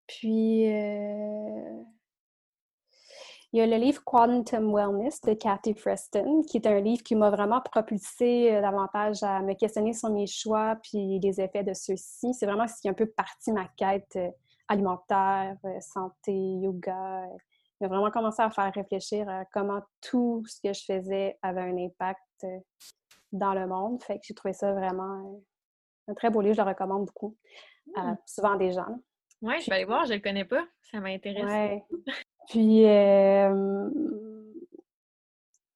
puis, 0.07 0.65
il 3.53 3.59
y 3.59 3.61
a 3.63 3.67
le 3.67 3.77
livre 3.77 4.03
Quantum 4.05 4.75
Wellness 4.75 5.23
de 5.23 5.33
Cathy 5.33 5.75
Freston, 5.75 6.43
qui 6.43 6.59
est 6.59 6.67
un 6.67 6.81
livre 6.81 7.03
qui 7.03 7.15
m'a 7.15 7.31
vraiment 7.31 7.63
propulsé 7.63 8.61
davantage 8.61 9.23
à 9.23 9.41
me 9.41 9.55
questionner 9.55 9.95
sur 9.95 10.11
mes 10.11 10.27
choix 10.27 10.77
puis 10.83 11.19
les 11.19 11.41
effets 11.41 11.65
de 11.65 11.73
ceux-ci. 11.73 12.35
C'est 12.35 12.45
vraiment 12.47 12.69
ce 12.69 12.81
qui 12.81 12.89
est 12.89 12.91
un 12.91 12.95
peu 12.95 13.07
parti 13.07 13.53
ma 13.53 13.67
quête 13.77 14.19
alimentaire, 14.69 15.57
santé, 15.81 16.35
yoga. 16.35 17.25
Il 17.81 17.87
m'a 17.87 17.89
vraiment 17.89 18.11
commencé 18.11 18.43
à 18.43 18.51
faire 18.51 18.71
réfléchir 18.75 19.27
à 19.29 19.47
comment 19.47 19.81
tout 20.03 20.45
ce 20.47 20.61
que 20.61 20.75
je 20.75 20.85
faisais 20.85 21.39
avait 21.41 21.63
un 21.63 21.77
impact 21.79 22.47
dans 23.33 23.55
le 23.55 23.67
monde. 23.67 24.03
Fait 24.03 24.19
que 24.19 24.27
j'ai 24.27 24.35
trouvé 24.35 24.53
ça 24.53 24.73
vraiment 24.73 25.41
un 26.07 26.15
très 26.15 26.29
beau 26.29 26.41
livre, 26.41 26.55
je 26.55 26.61
le 26.61 26.69
recommande 26.69 27.07
beaucoup. 27.07 27.37
Mmh. 27.97 28.17
souvent 28.27 28.57
des 28.57 28.73
gens. 28.73 28.99
Oui, 29.43 29.55
je 29.61 29.67
vais 29.71 29.77
aller 29.77 29.85
voir, 29.85 30.05
je 30.05 30.11
ne 30.11 30.17
le 30.17 30.23
connais 30.23 30.45
pas. 30.45 30.67
Ça 30.91 31.01
m'intéresse. 31.01 31.45
Ouais. 31.45 31.85
Puis, 32.49 32.85
euh... 32.87 33.89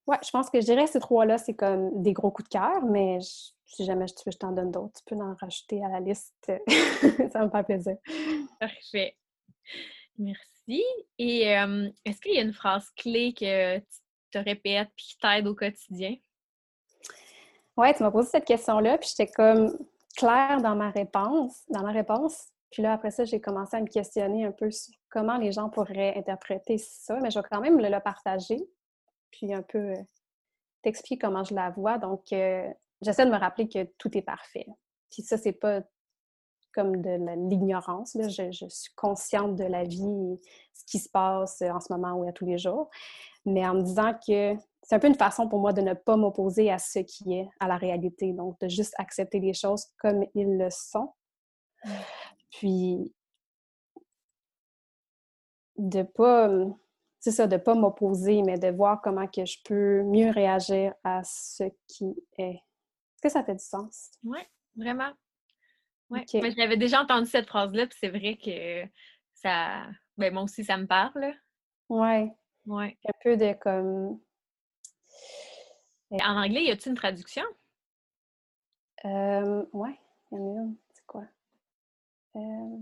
ouais, 0.06 0.16
je 0.24 0.30
pense 0.30 0.50
que 0.50 0.60
je 0.60 0.66
dirais 0.66 0.86
ces 0.86 1.00
trois-là, 1.00 1.38
c'est 1.38 1.54
comme 1.54 2.02
des 2.02 2.12
gros 2.12 2.30
coups 2.30 2.48
de 2.48 2.58
cœur, 2.58 2.82
mais 2.84 3.18
si 3.20 3.84
jamais 3.84 4.06
tu 4.06 4.22
veux, 4.26 4.32
je 4.32 4.38
t'en 4.38 4.52
donne 4.52 4.70
d'autres. 4.70 5.00
Tu 5.00 5.14
peux 5.14 5.20
en 5.20 5.34
rajouter 5.34 5.84
à 5.84 5.88
la 5.88 6.00
liste. 6.00 6.34
ça 7.32 7.44
me 7.44 7.50
fait 7.50 7.62
plaisir. 7.64 7.96
Parfait. 8.58 9.16
Merci. 10.18 10.84
Et 11.18 11.42
est-ce 12.04 12.20
qu'il 12.20 12.34
y 12.34 12.38
a 12.38 12.42
une 12.42 12.52
phrase 12.52 12.88
clé 12.96 13.34
que 13.34 13.78
tu 13.78 13.84
te 14.30 14.38
répètes 14.38 14.88
et 14.88 14.92
qui 14.96 15.18
t'aide 15.18 15.46
au 15.46 15.54
quotidien? 15.54 16.16
Oui, 17.76 17.94
tu 17.94 18.02
m'as 18.02 18.10
posé 18.10 18.28
cette 18.28 18.44
question-là, 18.44 18.98
puis 18.98 19.08
j'étais 19.08 19.30
comme 19.32 19.76
claire 20.16 20.60
dans 20.60 20.74
ma 20.74 20.90
réponse. 20.90 22.52
Puis 22.70 22.82
là, 22.82 22.94
après 22.94 23.10
ça, 23.10 23.24
j'ai 23.24 23.40
commencé 23.40 23.76
à 23.76 23.80
me 23.80 23.86
questionner 23.86 24.44
un 24.44 24.52
peu 24.52 24.70
sur 24.70 24.94
comment 25.10 25.36
les 25.36 25.52
gens 25.52 25.68
pourraient 25.68 26.16
interpréter 26.16 26.78
ça, 26.78 27.18
mais 27.20 27.30
je 27.30 27.38
vais 27.38 27.44
quand 27.48 27.60
même 27.60 27.78
le, 27.78 28.00
partager, 28.00 28.58
puis 29.30 29.52
un 29.52 29.62
peu 29.62 29.78
euh, 29.78 30.02
t'expliquer 30.82 31.18
comment 31.18 31.44
je 31.44 31.54
la 31.54 31.70
vois. 31.70 31.98
Donc, 31.98 32.32
euh, 32.32 32.66
j'essaie 33.02 33.26
de 33.26 33.30
me 33.30 33.38
rappeler 33.38 33.68
que 33.68 33.84
tout 33.98 34.16
est 34.16 34.22
parfait. 34.22 34.66
Puis 35.10 35.22
ça, 35.22 35.36
c'est 35.36 35.52
pas 35.52 35.82
comme 36.72 37.00
de 37.00 37.48
l'ignorance. 37.48 38.16
Je, 38.18 38.50
je, 38.50 38.66
suis 38.68 38.92
consciente 38.94 39.56
de 39.56 39.64
la 39.64 39.84
vie, 39.84 40.40
ce 40.74 40.84
qui 40.86 40.98
se 40.98 41.08
passe 41.08 41.62
en 41.62 41.80
ce 41.80 41.92
moment 41.92 42.12
ou 42.14 42.28
à 42.28 42.32
tous 42.32 42.46
les 42.46 42.58
jours, 42.58 42.90
mais 43.44 43.66
en 43.66 43.74
me 43.74 43.82
disant 43.82 44.14
que 44.26 44.56
c'est 44.82 44.96
un 44.96 44.98
peu 44.98 45.06
une 45.06 45.14
façon 45.14 45.48
pour 45.48 45.60
moi 45.60 45.72
de 45.72 45.80
ne 45.80 45.94
pas 45.94 46.16
m'opposer 46.16 46.70
à 46.70 46.78
ce 46.78 46.98
qui 46.98 47.34
est, 47.34 47.48
à 47.60 47.68
la 47.68 47.76
réalité. 47.76 48.32
Donc, 48.32 48.58
de 48.60 48.68
juste 48.68 48.94
accepter 48.98 49.38
les 49.38 49.54
choses 49.54 49.86
comme 49.98 50.24
ils 50.34 50.58
le 50.58 50.68
sont. 50.70 51.12
Mmh. 51.84 51.90
Puis, 52.50 53.14
de 55.76 56.02
pas, 56.02 56.50
c'est 57.20 57.30
ça, 57.30 57.46
de 57.46 57.56
pas 57.56 57.74
m'opposer, 57.74 58.42
mais 58.42 58.58
de 58.58 58.68
voir 58.68 59.00
comment 59.00 59.26
que 59.26 59.44
je 59.44 59.58
peux 59.64 60.02
mieux 60.02 60.30
réagir 60.30 60.94
à 61.04 61.22
ce 61.24 61.64
qui 61.86 62.14
est. 62.38 62.54
Est-ce 62.54 63.22
que 63.22 63.28
ça 63.28 63.44
fait 63.44 63.54
du 63.54 63.64
sens? 63.64 64.10
Oui, 64.24 64.40
vraiment. 64.76 65.10
J'avais 66.32 66.76
déjà 66.76 67.02
entendu 67.02 67.28
cette 67.28 67.46
phrase-là, 67.46 67.86
puis 67.86 67.98
c'est 68.00 68.08
vrai 68.08 68.36
que 68.36 68.88
ça. 69.34 69.86
Ben, 70.16 70.32
moi 70.32 70.42
aussi, 70.42 70.64
ça 70.64 70.76
me 70.76 70.86
parle. 70.86 71.34
Oui. 71.88 72.30
Ouais. 72.66 72.96
Un 73.06 73.12
peu 73.22 73.36
de 73.36 73.52
comme 73.54 74.20
En 76.10 76.42
anglais, 76.42 76.64
y 76.64 76.70
a-t-il 76.70 76.90
une 76.90 76.96
traduction? 76.96 77.44
Euh, 79.04 79.64
ouais, 79.72 79.98
il 80.30 80.38
y 80.38 80.40
en 80.40 80.44
a 80.44 80.62
une. 80.62 80.76
C'est 80.92 81.06
quoi? 81.06 81.24
Euh, 82.36 82.78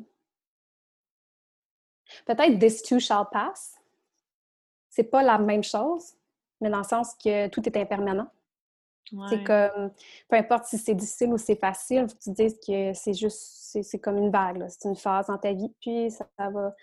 peut-être 2.26 2.58
This 2.58 2.82
too 2.82 2.98
shall 2.98 3.24
pass. 3.32 3.76
C'est 4.90 5.04
pas 5.04 5.22
la 5.22 5.38
même 5.38 5.62
chose, 5.62 6.14
mais 6.60 6.68
dans 6.68 6.78
le 6.78 6.84
sens 6.84 7.14
que 7.14 7.48
tout 7.48 7.66
est 7.66 7.76
impermanent. 7.76 8.30
C'est 9.28 9.44
comme, 9.44 9.90
peu 10.28 10.36
importe 10.36 10.66
si 10.66 10.78
c'est 10.78 10.94
difficile 10.94 11.32
ou 11.32 11.38
c'est 11.38 11.56
facile, 11.56 12.08
faut 12.08 12.16
que 12.16 12.22
tu 12.22 12.30
dises 12.30 12.58
que 12.64 12.92
c'est 12.94 13.14
juste, 13.14 13.82
c'est 13.82 13.98
comme 13.98 14.18
une 14.18 14.30
vague, 14.30 14.64
c'est 14.68 14.88
une 14.88 14.96
phase 14.96 15.26
dans 15.26 15.38
ta 15.38 15.52
vie, 15.52 15.72
puis 15.80 16.10
ça, 16.10 16.26
va, 16.38 16.74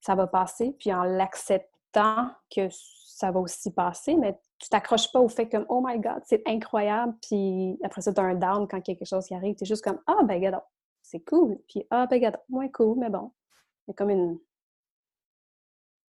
ça 0.00 0.14
va 0.14 0.26
passer. 0.26 0.74
Puis 0.78 0.92
en 0.92 1.04
l'acceptant 1.04 2.30
que 2.54 2.68
ça 2.70 3.30
va 3.30 3.40
aussi 3.40 3.72
passer, 3.72 4.16
mais 4.16 4.38
tu 4.58 4.68
t'accroches 4.68 5.10
pas 5.12 5.20
au 5.20 5.28
fait 5.28 5.48
comme 5.48 5.66
Oh 5.68 5.82
my 5.84 5.98
God, 5.98 6.22
c'est 6.24 6.42
incroyable, 6.46 7.14
puis 7.22 7.78
après 7.84 8.00
ça, 8.00 8.12
tu 8.12 8.20
as 8.20 8.24
un 8.24 8.34
down 8.34 8.66
quand 8.66 8.80
quelque 8.80 9.04
chose 9.04 9.26
qui 9.26 9.34
arrive. 9.34 9.54
Tu 9.56 9.64
es 9.64 9.66
juste 9.66 9.84
comme 9.84 10.00
Ah, 10.06 10.22
ben, 10.24 10.34
regarde, 10.34 10.62
c'est 11.02 11.20
cool. 11.20 11.58
Puis 11.68 11.86
Ah, 11.90 12.06
ben, 12.06 12.16
regarde, 12.16 12.38
moins 12.48 12.68
cool, 12.68 12.98
mais 12.98 13.10
bon. 13.10 13.32
C'est 13.86 13.94
comme 13.94 14.10
une. 14.10 14.38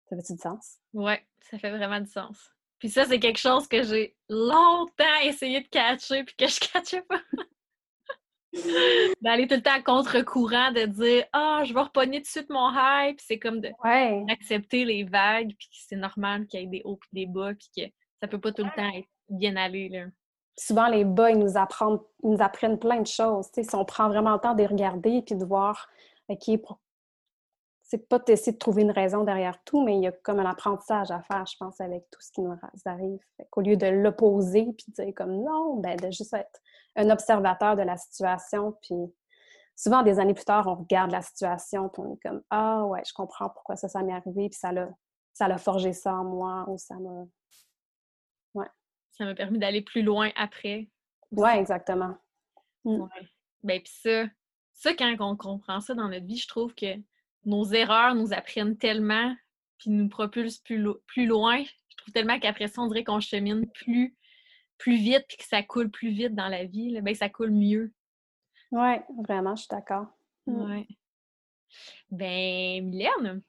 Ça 0.09 0.15
fait-tu 0.15 0.33
du 0.33 0.39
sens? 0.39 0.79
Ouais, 0.93 1.25
ça 1.41 1.57
fait 1.57 1.71
vraiment 1.71 1.99
du 1.99 2.09
sens. 2.09 2.52
Puis 2.83 2.89
ça, 2.89 3.05
c'est 3.05 3.21
quelque 3.21 3.39
chose 3.39 3.65
que 3.65 3.81
j'ai 3.81 4.13
longtemps 4.27 5.21
essayé 5.23 5.61
de 5.61 5.67
catcher, 5.69 6.25
puis 6.25 6.35
que 6.35 6.47
je 6.47 6.59
catchais 6.73 7.01
pas. 7.03 7.21
D'aller 9.21 9.47
tout 9.47 9.55
le 9.55 9.61
temps 9.61 9.75
à 9.75 9.81
contre-courant, 9.81 10.73
de 10.73 10.87
dire 10.87 11.23
Ah, 11.31 11.61
je 11.63 11.73
vais 11.73 11.79
repogner 11.79 12.17
tout 12.17 12.23
de 12.23 12.27
suite 12.27 12.49
mon 12.49 12.69
hype. 12.75 13.21
C'est 13.21 13.39
comme 13.39 13.61
d'accepter 13.61 14.83
les 14.83 15.05
vagues, 15.05 15.55
puis 15.57 15.69
c'est 15.71 15.95
normal 15.95 16.45
qu'il 16.45 16.59
y 16.59 16.63
ait 16.63 16.67
des 16.67 16.81
hauts 16.83 16.99
et 17.13 17.21
des 17.21 17.25
bas, 17.25 17.53
puis 17.53 17.69
que 17.73 17.89
ça 18.21 18.27
peut 18.27 18.41
pas 18.41 18.51
tout 18.51 18.65
le 18.65 18.75
temps 18.75 18.93
être 18.93 19.07
bien 19.29 19.55
aller. 19.55 19.87
Là. 19.87 20.07
Souvent, 20.59 20.89
les 20.89 21.05
bas, 21.05 21.31
ils 21.31 21.39
nous, 21.39 21.55
apprennent, 21.55 21.99
nous 22.21 22.41
apprennent 22.41 22.79
plein 22.79 22.99
de 22.99 23.07
choses. 23.07 23.47
si 23.53 23.75
on 23.75 23.85
prend 23.85 24.09
vraiment 24.09 24.33
le 24.33 24.39
temps 24.39 24.55
de 24.55 24.59
les 24.59 24.67
regarder, 24.67 25.21
puis 25.21 25.35
de 25.35 25.45
voir 25.45 25.87
OK, 26.27 26.59
c'est 27.93 28.09
pas 28.09 28.17
d'essayer 28.17 28.53
de 28.53 28.57
trouver 28.57 28.81
une 28.81 28.89
raison 28.89 29.23
derrière 29.23 29.63
tout, 29.65 29.83
mais 29.83 29.95
il 29.95 30.01
y 30.01 30.07
a 30.07 30.11
comme 30.11 30.39
un 30.39 30.49
apprentissage 30.49 31.11
à 31.11 31.21
faire, 31.21 31.45
je 31.45 31.55
pense, 31.59 31.79
avec 31.79 32.09
tout 32.09 32.19
ce 32.21 32.31
qui 32.31 32.41
nous 32.41 32.57
arrive. 32.85 33.19
Au 33.51 33.61
lieu 33.61 33.77
de 33.77 33.85
l'opposer 33.85 34.65
puis 34.75 34.85
de 34.87 35.03
dire 35.03 35.13
comme 35.15 35.43
non, 35.43 35.75
ben 35.75 35.95
de 35.95 36.09
juste 36.09 36.33
être 36.33 36.59
un 36.95 37.11
observateur 37.11 37.75
de 37.75 37.83
la 37.83 37.95
situation. 37.95 38.75
Puis 38.81 38.95
souvent, 39.75 40.01
des 40.01 40.17
années 40.17 40.33
plus 40.33 40.43
tard, 40.43 40.65
on 40.65 40.73
regarde 40.73 41.11
la 41.11 41.21
situation 41.21 41.87
puis 41.87 42.01
on 42.01 42.15
est 42.15 42.19
comme 42.23 42.41
Ah 42.49 42.83
ouais, 42.87 43.03
je 43.05 43.13
comprends 43.13 43.49
pourquoi 43.51 43.75
ça, 43.75 43.87
ça 43.87 44.01
m'est 44.01 44.11
arrivé, 44.11 44.49
puis 44.49 44.57
ça 44.57 44.71
l'a 44.71 44.89
ça 45.31 45.47
l'a 45.47 45.59
forgé 45.59 45.93
ça 45.93 46.15
en 46.15 46.23
moi 46.23 46.65
ou 46.69 46.79
ça 46.79 46.95
m'a. 46.95 47.25
Ouais. 48.55 48.69
Ça 49.11 49.25
m'a 49.25 49.35
permis 49.35 49.59
d'aller 49.59 49.83
plus 49.83 50.01
loin 50.01 50.31
après. 50.35 50.89
Ouais, 51.31 51.59
exactement. 51.59 52.15
Mm. 52.85 53.01
Ouais. 53.01 53.29
Ben, 53.61 53.79
puis 53.79 53.93
ça, 54.01 54.25
ça, 54.73 54.95
quand 54.95 55.15
on 55.19 55.37
comprend 55.37 55.79
ça 55.79 55.93
dans 55.93 56.09
notre 56.09 56.25
vie, 56.25 56.37
je 56.37 56.47
trouve 56.47 56.73
que 56.73 56.97
nos 57.45 57.65
erreurs 57.65 58.15
nous 58.15 58.33
apprennent 58.33 58.77
tellement, 58.77 59.35
puis 59.77 59.89
nous 59.89 60.09
propulsent 60.09 60.59
plus, 60.59 60.87
plus 61.07 61.25
loin. 61.25 61.63
Je 61.63 61.97
trouve 61.97 62.13
tellement 62.13 62.39
qu'après 62.39 62.67
ça, 62.67 62.81
on 62.81 62.87
dirait 62.87 63.03
qu'on 63.03 63.19
chemine 63.19 63.69
plus, 63.71 64.15
plus 64.77 64.97
vite, 64.97 65.25
puis 65.27 65.37
que 65.37 65.45
ça 65.45 65.63
coule 65.63 65.89
plus 65.89 66.09
vite 66.09 66.35
dans 66.35 66.47
la 66.47 66.65
vie. 66.65 66.91
Là. 66.91 67.01
Ben, 67.01 67.15
ça 67.15 67.29
coule 67.29 67.51
mieux. 67.51 67.93
Oui, 68.71 68.95
vraiment, 69.23 69.55
je 69.55 69.61
suis 69.61 69.69
d'accord. 69.69 70.07
Mm. 70.47 70.71
Oui. 70.71 70.87
Ben, 72.11 72.85
Mylène, 72.85 73.41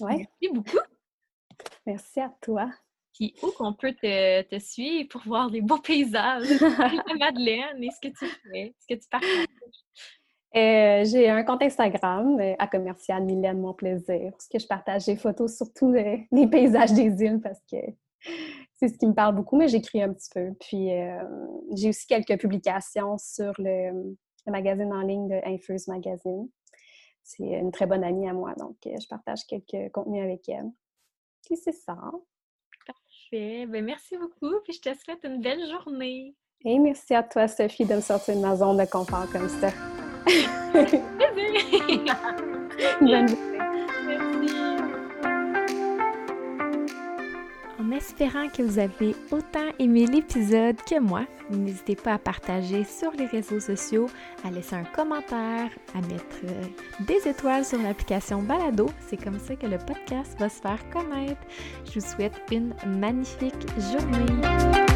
ouais. 0.00 0.16
merci 0.16 0.48
beaucoup. 0.52 0.78
Merci 1.86 2.20
à 2.20 2.34
toi. 2.40 2.70
Puis 3.14 3.34
où 3.42 3.50
qu'on 3.52 3.72
peut 3.72 3.94
te, 3.94 4.42
te, 4.42 4.58
suivre 4.58 5.08
pour 5.08 5.22
voir 5.22 5.48
les 5.48 5.62
beaux 5.62 5.78
paysages? 5.78 6.48
Madeleine 7.18 7.82
et 7.82 7.90
ce 7.90 8.08
que 8.08 8.14
tu 8.14 8.26
fais, 8.26 8.74
ce 8.78 8.94
que 8.94 9.00
tu 9.00 9.08
partages? 9.08 9.46
Euh, 10.56 11.04
j'ai 11.04 11.28
un 11.28 11.44
compte 11.44 11.62
Instagram 11.62 12.40
euh, 12.40 12.54
à 12.58 12.66
commercial 12.66 13.22
Mylène 13.24 13.60
Mon 13.60 13.74
Plaisir, 13.74 14.30
parce 14.30 14.48
que 14.48 14.58
je 14.58 14.66
partage 14.66 15.04
des 15.04 15.16
photos, 15.16 15.54
surtout 15.54 15.92
des 15.92 16.46
paysages 16.50 16.94
des 16.94 17.22
îles, 17.22 17.40
parce 17.42 17.60
que 17.70 17.76
c'est 18.76 18.88
ce 18.88 18.96
qui 18.96 19.06
me 19.06 19.12
parle 19.12 19.34
beaucoup, 19.34 19.56
mais 19.56 19.68
j'écris 19.68 20.02
un 20.02 20.14
petit 20.14 20.30
peu. 20.32 20.54
Puis 20.58 20.92
euh, 20.92 21.22
j'ai 21.74 21.90
aussi 21.90 22.06
quelques 22.06 22.40
publications 22.40 23.18
sur 23.18 23.52
le, 23.58 24.16
magazine 24.46 24.92
en 24.92 25.00
ligne 25.00 25.28
de 25.28 25.40
Infuse 25.44 25.88
Magazine. 25.88 26.48
C'est 27.22 27.42
une 27.42 27.72
très 27.72 27.86
bonne 27.86 28.04
amie 28.04 28.28
à 28.28 28.32
moi, 28.32 28.54
donc 28.54 28.76
je 28.84 29.08
partage 29.08 29.40
quelques 29.48 29.90
contenus 29.92 30.22
avec 30.22 30.48
elle. 30.48 30.70
Puis 31.44 31.56
c'est 31.56 31.74
ça. 31.74 31.98
Parfait. 32.86 33.66
Ben, 33.66 33.84
merci 33.84 34.16
beaucoup, 34.16 34.54
puis 34.62 34.74
je 34.74 34.80
te 34.80 34.96
souhaite 34.96 35.24
une 35.24 35.42
belle 35.42 35.68
journée. 35.68 36.36
Et 36.64 36.78
merci 36.78 37.14
à 37.14 37.24
toi, 37.24 37.48
Sophie, 37.48 37.84
de 37.84 37.96
me 37.96 38.00
sortir 38.00 38.36
de 38.36 38.40
ma 38.40 38.54
zone 38.54 38.78
de 38.78 38.88
confort 38.88 39.28
comme 39.32 39.48
ça. 39.48 39.70
En 47.78 47.92
espérant 47.92 48.48
que 48.48 48.62
vous 48.62 48.78
avez 48.78 49.14
autant 49.30 49.68
aimé 49.78 50.06
l'épisode 50.06 50.76
que 50.82 50.98
moi, 50.98 51.22
n'hésitez 51.50 51.94
pas 51.94 52.14
à 52.14 52.18
partager 52.18 52.82
sur 52.84 53.12
les 53.12 53.26
réseaux 53.26 53.60
sociaux, 53.60 54.06
à 54.44 54.50
laisser 54.50 54.74
un 54.74 54.84
commentaire, 54.84 55.70
à 55.94 56.00
mettre 56.00 56.36
euh, 56.44 56.62
des 57.06 57.28
étoiles 57.28 57.64
sur 57.64 57.80
l'application 57.80 58.42
Balado. 58.42 58.90
C'est 59.06 59.22
comme 59.22 59.38
ça 59.38 59.54
que 59.54 59.66
le 59.66 59.78
podcast 59.78 60.36
va 60.40 60.48
se 60.48 60.60
faire 60.60 60.80
connaître. 60.90 61.40
Je 61.84 62.00
vous 62.00 62.06
souhaite 62.06 62.34
une 62.50 62.74
magnifique 62.98 63.66
journée. 63.92 64.95